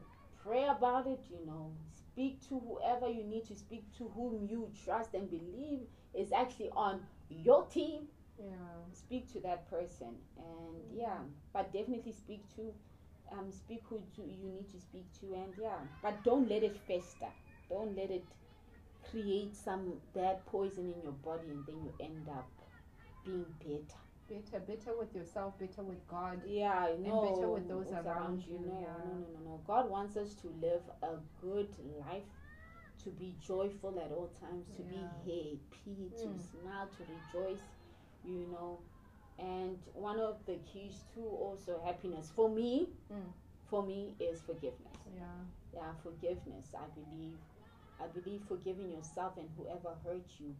pray 0.42 0.64
about 0.64 1.06
it 1.06 1.20
you 1.30 1.44
know. 1.46 1.72
Speak 1.90 2.46
to 2.48 2.58
whoever 2.60 3.08
you 3.08 3.24
need 3.24 3.44
to 3.46 3.54
speak 3.54 3.84
to 3.98 4.08
whom 4.14 4.46
you 4.48 4.70
trust 4.84 5.14
and 5.14 5.30
believe 5.30 5.80
is 6.14 6.32
actually 6.32 6.70
on 6.76 7.00
your 7.28 7.64
team. 7.66 8.08
Yeah. 8.38 8.54
speak 8.92 9.30
to 9.34 9.40
that 9.40 9.68
person 9.70 10.14
and 10.36 10.76
yeah. 10.92 11.18
But 11.52 11.72
definitely 11.72 12.12
speak 12.12 12.42
to 12.56 12.72
um 13.32 13.50
speak 13.52 13.82
who 13.88 14.00
to, 14.16 14.22
you 14.22 14.50
need 14.50 14.68
to 14.70 14.80
speak 14.80 15.06
to 15.20 15.34
and 15.34 15.52
yeah. 15.60 15.78
But 16.02 16.24
don't 16.24 16.48
let 16.48 16.62
it 16.62 16.76
fester. 16.86 17.32
Don't 17.68 17.96
let 17.96 18.10
it 18.10 18.24
create 19.10 19.56
some 19.56 19.94
bad 20.14 20.44
poison 20.46 20.92
in 20.92 21.02
your 21.02 21.12
body 21.12 21.48
and 21.50 21.64
then 21.66 21.76
you 21.84 21.92
end 22.00 22.28
up 22.28 22.48
being 23.24 23.46
bitter 23.58 24.00
Better, 24.30 24.60
better 24.64 24.96
with 24.96 25.14
yourself, 25.14 25.58
better 25.58 25.82
with 25.82 26.06
God. 26.06 26.40
yeah 26.46 26.86
I 26.90 26.96
know 26.96 27.20
better 27.20 27.48
with 27.50 27.68
those 27.68 27.90
what's 27.90 28.06
around 28.06 28.42
you, 28.46 28.58
no, 28.64 28.80
yeah. 28.80 28.94
no 29.04 29.14
no 29.18 29.26
no 29.34 29.40
no 29.50 29.60
god 29.66 29.90
wants 29.90 30.16
us 30.16 30.34
to 30.42 30.46
live 30.62 30.82
a 31.02 31.16
good 31.40 31.68
life 32.06 32.30
to 33.02 33.10
be 33.10 33.34
joyful 33.40 33.98
at 33.98 34.12
all 34.12 34.30
times 34.40 34.68
to 34.76 34.82
Yeah. 34.82 34.90
be 34.90 35.02
happy 35.32 35.60
to 36.22 36.26
Mm. 36.28 36.40
smile 36.50 36.88
to 36.96 37.02
rejoice 37.16 37.64
you 38.24 38.46
know 38.52 38.78
and 39.38 39.78
one 39.94 40.20
of 40.20 40.44
the 40.46 40.56
keys 40.70 41.04
to 41.14 41.20
also 41.46 41.80
happiness 41.88 42.30
for 42.30 42.48
me 42.48 42.90
Mm. 43.10 43.32
for 43.70 43.82
me 43.82 44.14
is 44.20 44.42
forgiveness 44.42 45.00
Yeah. 45.16 45.44
yeah 45.72 45.92
forgiveness 46.02 46.74
i 46.74 46.86
believe 46.98 47.38
i 47.98 48.06
believe 48.06 48.42
forgiving 48.44 48.90
yourself 48.90 49.36
and 49.38 49.48
whoever 49.56 49.92
hurt 50.04 50.28
you 50.38 50.54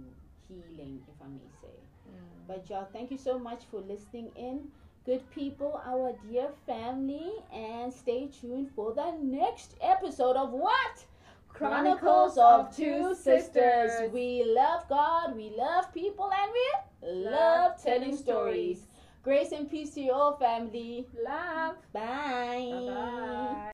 healing, 0.47 1.01
if 1.07 1.21
I 1.21 1.27
may 1.27 1.49
say. 1.61 1.75
Mm. 2.09 2.47
But 2.47 2.69
y'all, 2.69 2.87
thank 2.93 3.11
you 3.11 3.17
so 3.17 3.39
much 3.39 3.63
for 3.71 3.79
listening 3.81 4.29
in. 4.35 4.67
Good 5.05 5.29
people, 5.31 5.79
our 5.85 6.13
dear 6.27 6.49
family, 6.65 7.31
and 7.53 7.93
stay 7.93 8.27
tuned 8.39 8.71
for 8.75 8.93
the 8.93 9.11
next 9.21 9.75
episode 9.81 10.35
of 10.35 10.51
what? 10.51 11.05
Chronicles 11.49 12.37
of 12.37 12.75
Two 12.75 13.15
Sisters. 13.15 14.11
We 14.11 14.43
love 14.45 14.89
God, 14.89 15.35
we 15.35 15.51
love 15.55 15.93
people, 15.93 16.31
and 16.41 16.51
we 16.51 17.29
love, 17.29 17.81
telling 17.81 18.17
stories. 18.17 18.87
Grace 19.25 19.51
and 19.51 19.69
peace 19.69 19.95
to 19.95 20.01
you 20.01 20.13
all, 20.13 20.37
family. 20.37 21.09
Love. 21.21 21.77
Bye. 21.91 22.69
Bye 22.69 22.81
bye. 22.81 23.55